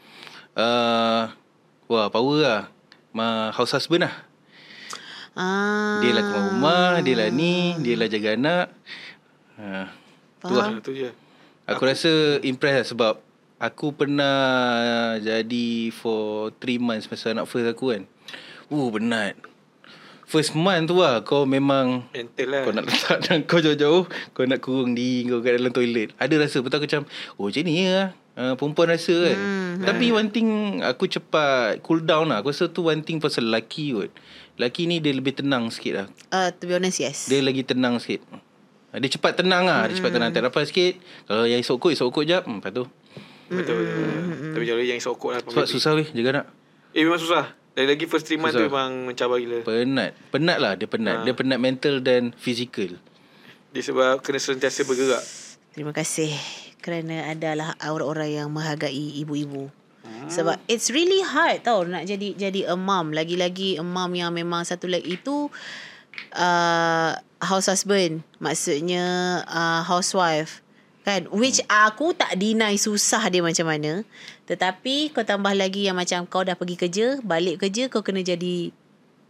[0.60, 1.22] uh,
[1.90, 2.62] wah power lah.
[3.16, 4.16] Ma house husband lah.
[5.34, 8.68] ah, Dia lah keluar rumah, dia lah ni, dia lah jaga anak.
[9.58, 9.88] Uh,
[10.46, 10.68] tu lah.
[10.70, 11.10] Ah, tu je.
[11.66, 13.14] Aku rasa impress lah sebab
[13.58, 14.38] aku pernah
[15.20, 18.04] jadi for 3 months masa anak first aku kan.
[18.70, 19.34] Uh, penat.
[20.30, 22.62] First month tu lah kau memang Mental lah.
[22.62, 24.06] kau nak letak dan kau jauh-jauh
[24.38, 26.14] Kau nak kurung diri kau kat dalam toilet.
[26.22, 27.04] Ada rasa betul aku macam
[27.42, 28.14] Oh macam ni lah.
[28.38, 29.38] Uh, Perempuan rasa kan.
[29.42, 30.50] Hmm, Tapi one thing
[30.86, 32.46] Aku cepat cool down lah.
[32.46, 34.14] Aku rasa tu one thing pasal lelaki kot.
[34.62, 36.08] Lelaki ni dia lebih tenang sikit lah.
[36.30, 37.26] Uh, To be honest yes.
[37.26, 38.22] Dia lagi tenang sikit.
[38.90, 40.30] Dia cepat tenang lah Dia cepat tenang.
[40.30, 40.94] Tak dapat sikit.
[41.26, 42.86] Kalau yang esok kot Esok kot jap hmm, Lepas tu.
[43.50, 44.06] Betul, betul.
[44.54, 45.42] Tapi kalau yang sokok lah.
[45.42, 46.46] Sebab susah weh Jaga anak.
[46.94, 47.58] Eh memang susah.
[47.80, 48.68] Dari lagi first 3 months tu Susah.
[48.68, 49.64] memang mencabar gila.
[49.64, 50.12] Penat.
[50.36, 51.24] Penat lah dia penat.
[51.24, 53.00] Dia penat mental dan physical
[53.72, 55.24] Dia sebab kena sentiasa bergerak.
[55.72, 56.28] Terima kasih.
[56.84, 59.72] Kerana adalah orang-orang yang menghargai ibu-ibu.
[60.28, 63.16] Sebab it's really hard tau Nak jadi jadi a mom.
[63.16, 65.48] Lagi-lagi a mom yang memang satu lagi itu
[66.36, 68.28] uh, House husband.
[68.44, 70.60] Maksudnya uh, housewife.
[71.08, 71.32] Kan?
[71.32, 74.04] Which aku tak deny susah dia macam mana
[74.50, 78.74] Tetapi kau tambah lagi yang macam Kau dah pergi kerja Balik kerja kau kena jadi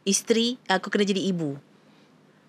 [0.08, 1.60] Isteri uh, Kau kena jadi ibu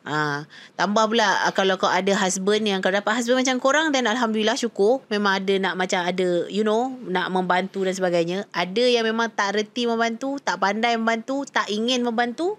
[0.00, 0.48] Ah,
[0.80, 4.56] tambah pula ah, kalau kau ada husband yang kau dapat husband macam korang dan alhamdulillah
[4.56, 8.48] syukur memang ada nak macam ada you know nak membantu dan sebagainya.
[8.48, 12.56] Ada yang memang tak reti membantu, tak pandai membantu, tak ingin membantu,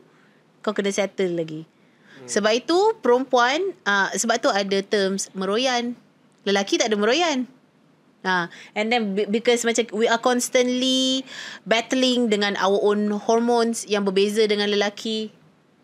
[0.62, 1.66] kau kena settle lagi.
[1.66, 2.30] Hmm.
[2.30, 5.98] Sebab itu perempuan ah, sebab tu ada terms meroyan.
[6.46, 7.50] Lelaki tak ada meroyan.
[8.22, 11.26] Ha, and then be- because macam we are constantly
[11.66, 15.34] battling dengan our own hormones yang berbeza dengan lelaki.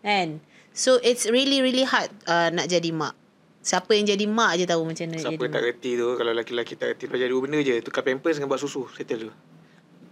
[0.06, 0.38] Kan?
[0.70, 3.18] So it's really really hard uh, nak jadi mak.
[3.58, 6.72] Siapa yang jadi mak je tahu macam mana Siapa jadi tak reti tu Kalau lelaki-lelaki
[6.78, 9.30] tak reti Pelajari dua benda je Tukar pampers dengan buat susu Settle tu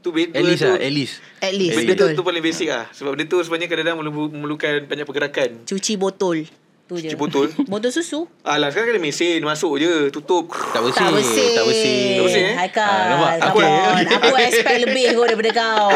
[0.03, 2.21] Tu benda At least tu, lah At least At least Benda tu, betul.
[2.21, 6.45] tu paling basic lah Sebab benda tu sebenarnya kadang-kadang memerlu- memerlukan banyak pergerakan Cuci botol.
[6.87, 7.11] Tu je.
[7.11, 8.31] Cuci botol Botol susu.
[8.47, 11.49] Alah sekarang ada mesin Masuk je Tutup Tak bersih Tak bersih.
[11.51, 12.55] Tak bersih Tak bersih, eh?
[12.55, 12.87] Haikal.
[12.87, 13.31] Ah, nampak?
[13.43, 14.15] Come Okay.
[14.23, 15.89] Aku expect lebih kot daripada kau.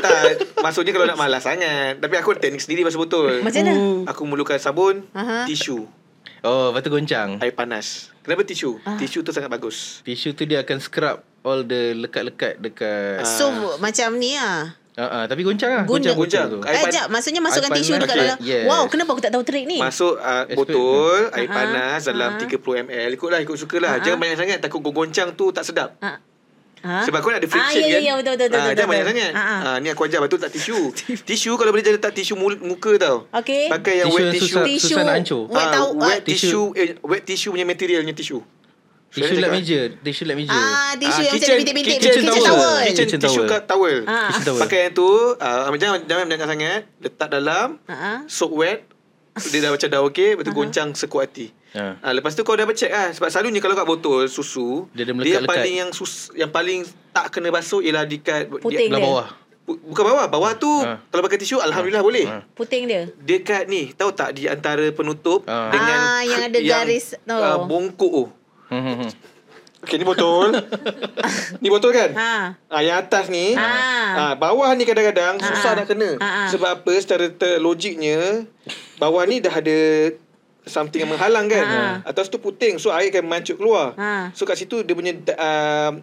[0.00, 0.20] tak
[0.56, 3.74] Maksudnya kalau nak malas sangat Tapi aku teknik sendiri Pasal botol Macam mana?
[4.08, 5.44] Aku memerlukan sabun Aha.
[5.44, 5.84] Tisu
[6.40, 8.80] Oh lepas tu goncang Air panas Kenapa tisu?
[8.82, 8.96] Ah.
[8.96, 14.16] Tisu tu sangat bagus Tisu tu dia akan scrub All the lekat-lekat dekat So macam
[14.16, 14.72] ni lah.
[14.98, 17.06] Uh, uh, Tapi goncang lah Guna- Goncang, goncang tu Air Eh, pan- jap.
[17.08, 18.02] Maksudnya masukkan air tisu panas.
[18.02, 18.38] dekat Okay, dalam.
[18.42, 18.64] yes.
[18.64, 19.78] Wow, kenapa aku tak tahu trik ni?
[19.78, 22.40] Masuk uh, botol Air Ah, panas Dalam ah.
[22.40, 24.20] 30 ml Ikutlah ikut sukalah Ah, Jangan ah.
[24.20, 26.12] banyak sangat Takut kau goncang tu tak sedap Ha?
[26.78, 27.02] Ha?
[27.02, 28.88] Sebab kau nak ada friction ah, ya, kan ya, betul, betul, betul, Ah, betul, Jangan
[28.88, 29.18] banyak betul.
[29.18, 29.58] sangat ah.
[29.64, 30.78] ah, Ni aku ajar Betul tak tisu
[31.28, 33.66] Tisu kalau boleh jadi letak tisu muka tau Okey.
[33.68, 34.86] Pakai yang Tisu wet tisu susah- Tisu.
[34.88, 35.42] susah nak hancur.
[35.48, 35.88] Wet Ah, tahu.
[35.98, 36.38] Wet tisu.
[36.44, 38.38] tisu eh, Wet tisu punya materialnya tisu
[39.08, 41.96] Tisu lap meja Tisu lap meja Ah, tisu Ah, yang macam kitchen- bintik-bintik.
[41.98, 42.44] kitchen towel.
[42.44, 42.76] towel.
[42.86, 43.46] Kitchen, towel.
[43.46, 44.28] kat towel Ah.
[44.28, 44.60] Kitchen towel.
[44.60, 48.12] Pakai yang tu uh, Jangan jangan banyak sangat Letak dalam Ha, ha.
[48.26, 48.78] Soak wet
[49.46, 51.96] Dia dah macam dah okey Lepas tu goncang sekuat hati ha.
[51.96, 55.10] Ha, lepas tu kau dah check lah Sebab selalunya kalau kat botol susu Dia ada
[55.10, 55.48] Dia melekat-lekat.
[55.48, 56.80] paling yang sus, Yang paling
[57.10, 58.98] tak kena basuh Ialah dekat Puting dia.
[58.98, 59.28] bawah
[59.62, 61.00] Bu- Bukan bawah Bawah tu Ha.
[61.02, 62.44] Kalau pakai tisu Alhamdulillah boleh Ha.
[62.50, 63.08] Puting dia.
[63.14, 65.68] Dekat ni Tahu tak Di antara penutup Ah.
[65.68, 67.32] Dengan Ah, yang ada garis tu.
[67.32, 68.24] uh, Bongkok tu
[68.98, 69.08] Hmm.
[69.78, 70.50] Okay ni botol
[71.62, 72.50] Ni botol kan Ha.
[72.66, 73.70] Ah, yang atas ni Ha.
[74.12, 75.46] ah, Bawah ni kadang-kadang Ha.
[75.46, 76.42] Susah nak kena Ha, ha.
[76.50, 78.42] Sebab apa Secara ter- logiknya
[78.98, 79.78] Bawah ni dah ada
[80.66, 81.82] Something yang menghalang kan Ha.
[82.04, 84.34] Atas tu puting So air akan mancuk keluar Ha.
[84.34, 85.94] So kat situ Dia punya uh,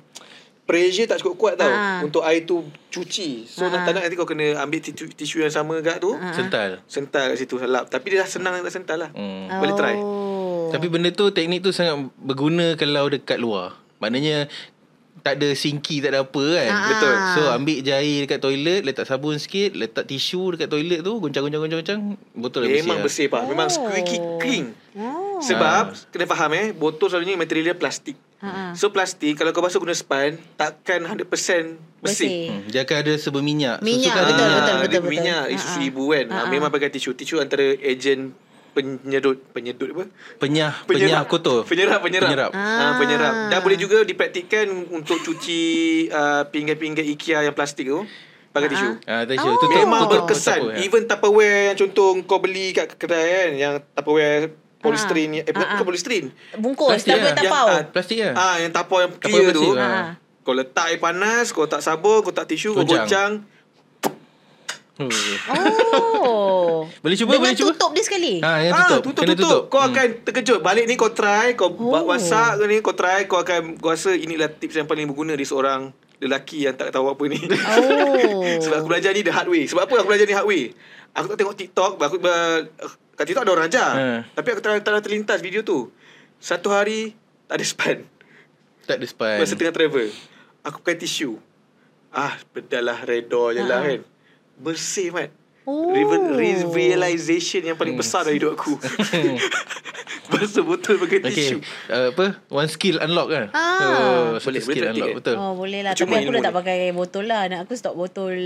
[0.66, 1.99] Pressure tak cukup kuat tau Ha.
[1.99, 3.70] Untuk air tu cuci So Ha.
[3.70, 6.32] nak tak nak nanti kau kena Ambil tisu, tisu yang sama gak tu Ha.
[6.32, 9.51] Sental Sental kat situ Selap Tapi dia dah senang nak sental lah hmm.
[9.51, 9.95] Boleh try.
[9.99, 10.34] Oh.
[10.70, 13.74] Tapi benda tu teknik tu sangat berguna kalau dekat luar.
[13.97, 14.47] Maknanya
[15.18, 16.70] tak ada sinki, tak ada apa kan.
[16.70, 16.86] Ah.
[16.88, 17.13] Betul.
[17.34, 21.99] So ambil je air dekat toilet, letak sabun sikit, letak tisu dekat toilet tu, goncang-goncang-goncang,
[22.32, 22.84] botol dah bersih.
[22.84, 23.74] Memang bersih pak Memang Oh.
[23.74, 25.41] squeaky clean Oh.
[25.41, 28.72] Sebab Kena faham eh Botol selalunya material dia plastik Ha-ha.
[28.72, 32.32] So plastik Kalau kau basuh guna span Takkan 100% bersih, Bersih.
[32.47, 33.82] Hmm, dia akan ada serba minyak.
[33.82, 34.55] Minyak, kan ada betul, minyak.
[34.55, 35.11] betul, Ah, betul, dia betul.
[35.11, 36.09] minyak Ah, Isu-ibu ah.
[36.13, 36.45] kan Ah, ah.
[36.47, 38.32] Memang pakai tisu Tisu antara ejen
[38.76, 40.03] Penyedut Penyedut apa?
[40.38, 41.63] Penyah, penyah kotor.
[41.63, 42.51] Penyerap Penyerap Penyerap.
[42.51, 42.59] ah.
[42.59, 42.93] Ah.
[42.99, 45.61] Penyerap Dan boleh juga dipraktikkan Untuk cuci
[46.11, 48.03] uh, Pinggan-pinggan IKEA yang plastik tu
[48.51, 49.41] Pakai tisu Ah, tisu.
[49.41, 49.55] Oh.
[49.57, 50.84] Tutup, Memang tutup, berkesan tutup, ya.
[50.84, 54.43] Even Tupperware yang contoh Kau beli kat kedai kan Yang Tupperware
[54.78, 55.71] Polystyrene Eh bukan Ah, ah.
[55.73, 57.34] bukan polystyrene Bungkus Plastik lah.
[57.34, 57.65] tapau.
[57.65, 58.34] Yang, ah, Plastik lah.
[58.36, 59.71] Ah, yang tapau yang clear tu.
[59.73, 60.19] Ah.
[60.45, 63.41] Kau letak air panas, kau tak sabun, kau tak tisu, kau Goncang.
[64.96, 65.12] Hmm.
[66.24, 66.88] Oh.
[66.98, 67.70] Boleh cuba, Dengan boleh cuba.
[67.70, 68.34] tutup dia sekali.
[68.39, 69.02] Ha, yang Ah, tutup.
[69.06, 69.43] tutup, Kena tutup.
[69.46, 69.64] tutup.
[69.68, 69.91] Kau Hmm.
[69.91, 70.60] akan terkejut.
[70.62, 71.91] Balik ni kau try, kau Oh.
[71.93, 72.04] oh.
[72.06, 75.43] masak ke ni, kau try, kau akan kau rasa inilah tips yang paling berguna di
[75.43, 77.39] seorang lelaki yang tak tahu apa ni.
[77.43, 78.39] Oh.
[78.64, 79.68] Sebab aku belajar ni the hard way.
[79.68, 80.72] Sebab apa aku belajar ni hard way?
[81.12, 82.16] Aku tak tengok TikTok, aku
[83.14, 83.91] kat TikTok ada orang ajar.
[83.93, 84.08] Ha.
[84.32, 85.91] Tapi aku tak terlintas video tu.
[86.38, 87.16] Satu hari
[87.46, 87.98] tak ada span.
[88.86, 89.39] Tak ada span.
[89.39, 90.14] Masa tengah travel
[90.62, 91.41] Aku pakai tisu
[92.12, 93.88] Ah Bedalah redor je lah Ha.
[93.88, 94.02] kan
[94.58, 95.32] Bersih mat
[95.66, 95.89] Oh.
[95.89, 96.06] Re-
[96.38, 98.78] re- realization yang paling besar dalam hidup aku
[100.28, 101.30] Basuh botol pakai Okay.
[101.32, 102.38] tisu Uh, apa?
[102.47, 103.45] One skill unlock kan?
[103.49, 103.58] Ah.
[103.58, 103.82] Oh,
[104.38, 105.08] Boleh, boleh boleh, skill praktik, unlock.
[105.08, 105.16] eh?
[105.16, 105.36] Betul.
[105.36, 106.58] Oh boleh lah Cuma Tapi aku dah tak ni.
[106.60, 108.38] pakai botol lah Anak aku stop botol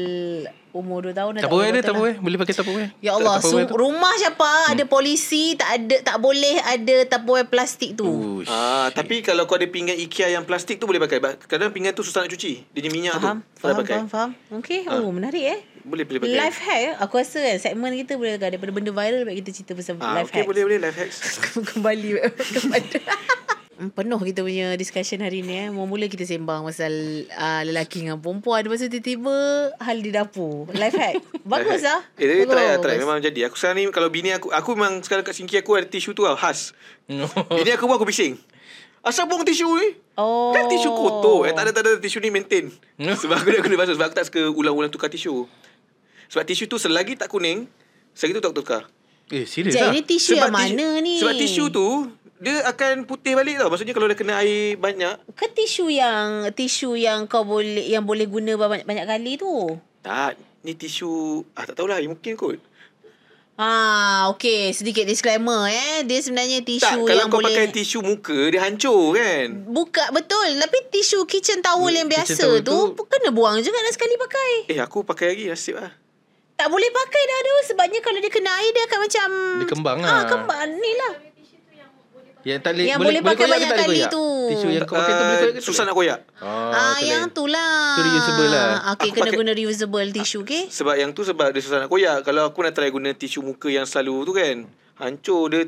[0.70, 3.34] Umur 2 tahun dah Tak pakai tak botol apa Boleh pakai tak apa Ya Allah
[3.36, 8.08] Tak su- Rumah siapa Ada polisi Tak ada Tak boleh ada Tupperware plastik tu
[8.38, 8.48] Ush.
[8.48, 11.18] Ah, tapi kalau kau ada pinggan IKEA yang plastik tu boleh pakai.
[11.18, 12.64] Ba- Kadang pinggan tu susah nak cuci.
[12.66, 13.44] Dia punya minyak Faham tu.
[13.58, 13.96] Boleh Faham pakai.
[13.98, 14.32] faham, faham.
[14.58, 15.00] Okay Ah.
[15.00, 15.60] Oh menarik eh
[15.90, 16.38] Boleh boleh pakai.
[16.38, 16.94] Life hack eh.
[17.02, 20.22] Aku rasa kan Segmen kita boleh kan Daripada benda viral Baik kita cerita pasal Ah,
[20.22, 21.18] life okay, hack boleh boleh life hacks.
[21.74, 22.10] Kembali
[22.56, 22.98] kepada
[23.80, 25.68] Hmm, Penuh kita punya discussion hari ni eh.
[25.72, 26.92] Mula-mula kita sembang pasal
[27.32, 28.60] uh, lelaki dengan perempuan.
[28.68, 29.32] Lepas tu tiba-tiba
[29.80, 30.68] hal di dapur.
[30.76, 31.16] Life hack.
[31.48, 32.04] Bagus lah.
[32.20, 32.96] Eh, tapi Bagus, try lah, try.
[33.00, 33.48] Memang jadi.
[33.48, 36.28] Aku sekarang ni, kalau bini aku, aku memang sekarang kat sinki aku ada tisu tu
[36.28, 36.76] lah, khas.
[37.08, 38.36] Bini aku pun aku bising.
[39.00, 39.96] Asal buang tisu ni?
[40.20, 40.52] Oh.
[40.52, 41.48] Kan tisu kotor.
[41.48, 41.92] Eh, tak ada, tak ada.
[42.04, 42.68] Tisu ni maintain.
[43.00, 43.96] Sebab aku nak kena basuh.
[43.96, 45.48] Sebab aku tak suka ulang-ulang tukar tisu.
[46.30, 47.66] Sebab tisu tu selagi tak kuning,
[48.14, 48.84] selagi tu tak tukar.
[49.30, 49.90] Eh, serius lah?
[49.90, 51.18] ini tisu yang mana ni?
[51.18, 51.88] Sebab tisu tu,
[52.40, 53.70] dia akan putih balik tau.
[53.70, 58.26] Maksudnya kalau dah kena air banyak, Ke tisu yang tisu yang kau boleh yang boleh
[58.26, 59.78] guna banyak, banyak kali tu?
[60.00, 60.38] tak.
[60.60, 61.08] Ni tisu,
[61.54, 62.04] ah tak tahulah.
[62.04, 62.60] Mungkin kot.
[63.56, 64.72] Ah, okey.
[64.72, 66.04] Sedikit disclaimer eh.
[66.04, 69.68] Dia sebenarnya tisu tak, kalau yang kau boleh pakai tisu muka, dia hancur kan?
[69.68, 73.76] Buka betul Tapi tisu kitchen towel Hmm, yang biasa towel tu, tu- Kena buang juga
[73.78, 75.48] nak sekali pakai Eh, aku pakai lagi.
[75.48, 75.92] Nasib lah.
[76.60, 80.00] Tak boleh pakai dah tu Sebabnya kalau dia kena air Dia akan macam Dia kembang
[80.02, 80.22] ah, lah.
[80.28, 81.14] Kembang ni lah
[82.42, 84.10] Yang tak boleh, Yang boleh pakai koyak ke banyak tak boleh kali koyak?
[84.10, 84.26] tu.
[84.50, 86.10] Tisu yang kau pakai tu boleh Ah, koyak ke tak Susah nak boleh?
[86.10, 86.20] koyak.
[86.40, 87.34] Oh, Ah, tu yang lain.
[87.34, 88.68] tu lah Tu reusable lah.
[88.90, 91.88] Okay Aku kena pakai- guna reusable tissue okay Sebab yang tu sebab dia susah nak
[91.88, 92.18] koyak.
[92.22, 94.56] Kalau aku nak try guna tisu muka yang selalu tu kan,
[94.98, 95.62] hancur dia.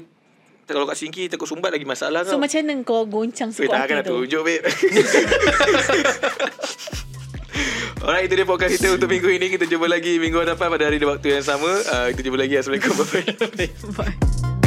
[0.63, 2.39] Kalau kat sinki takut sumbat lagi masalah So kau.
[2.39, 4.63] macam mana kau goncang Eh, sekuat tak akan nak hati tu tunjuk, babe.
[8.05, 9.47] Alright, itu dia podcast kita untuk minggu ini.
[9.53, 11.69] Kita jumpa lagi minggu depan pada hari dan waktu yang sama.
[11.69, 12.53] Uh, kita jumpa lagi.
[12.57, 12.93] Assalamualaikum.
[12.97, 13.69] Bye-bye.
[13.97, 14.60] Bye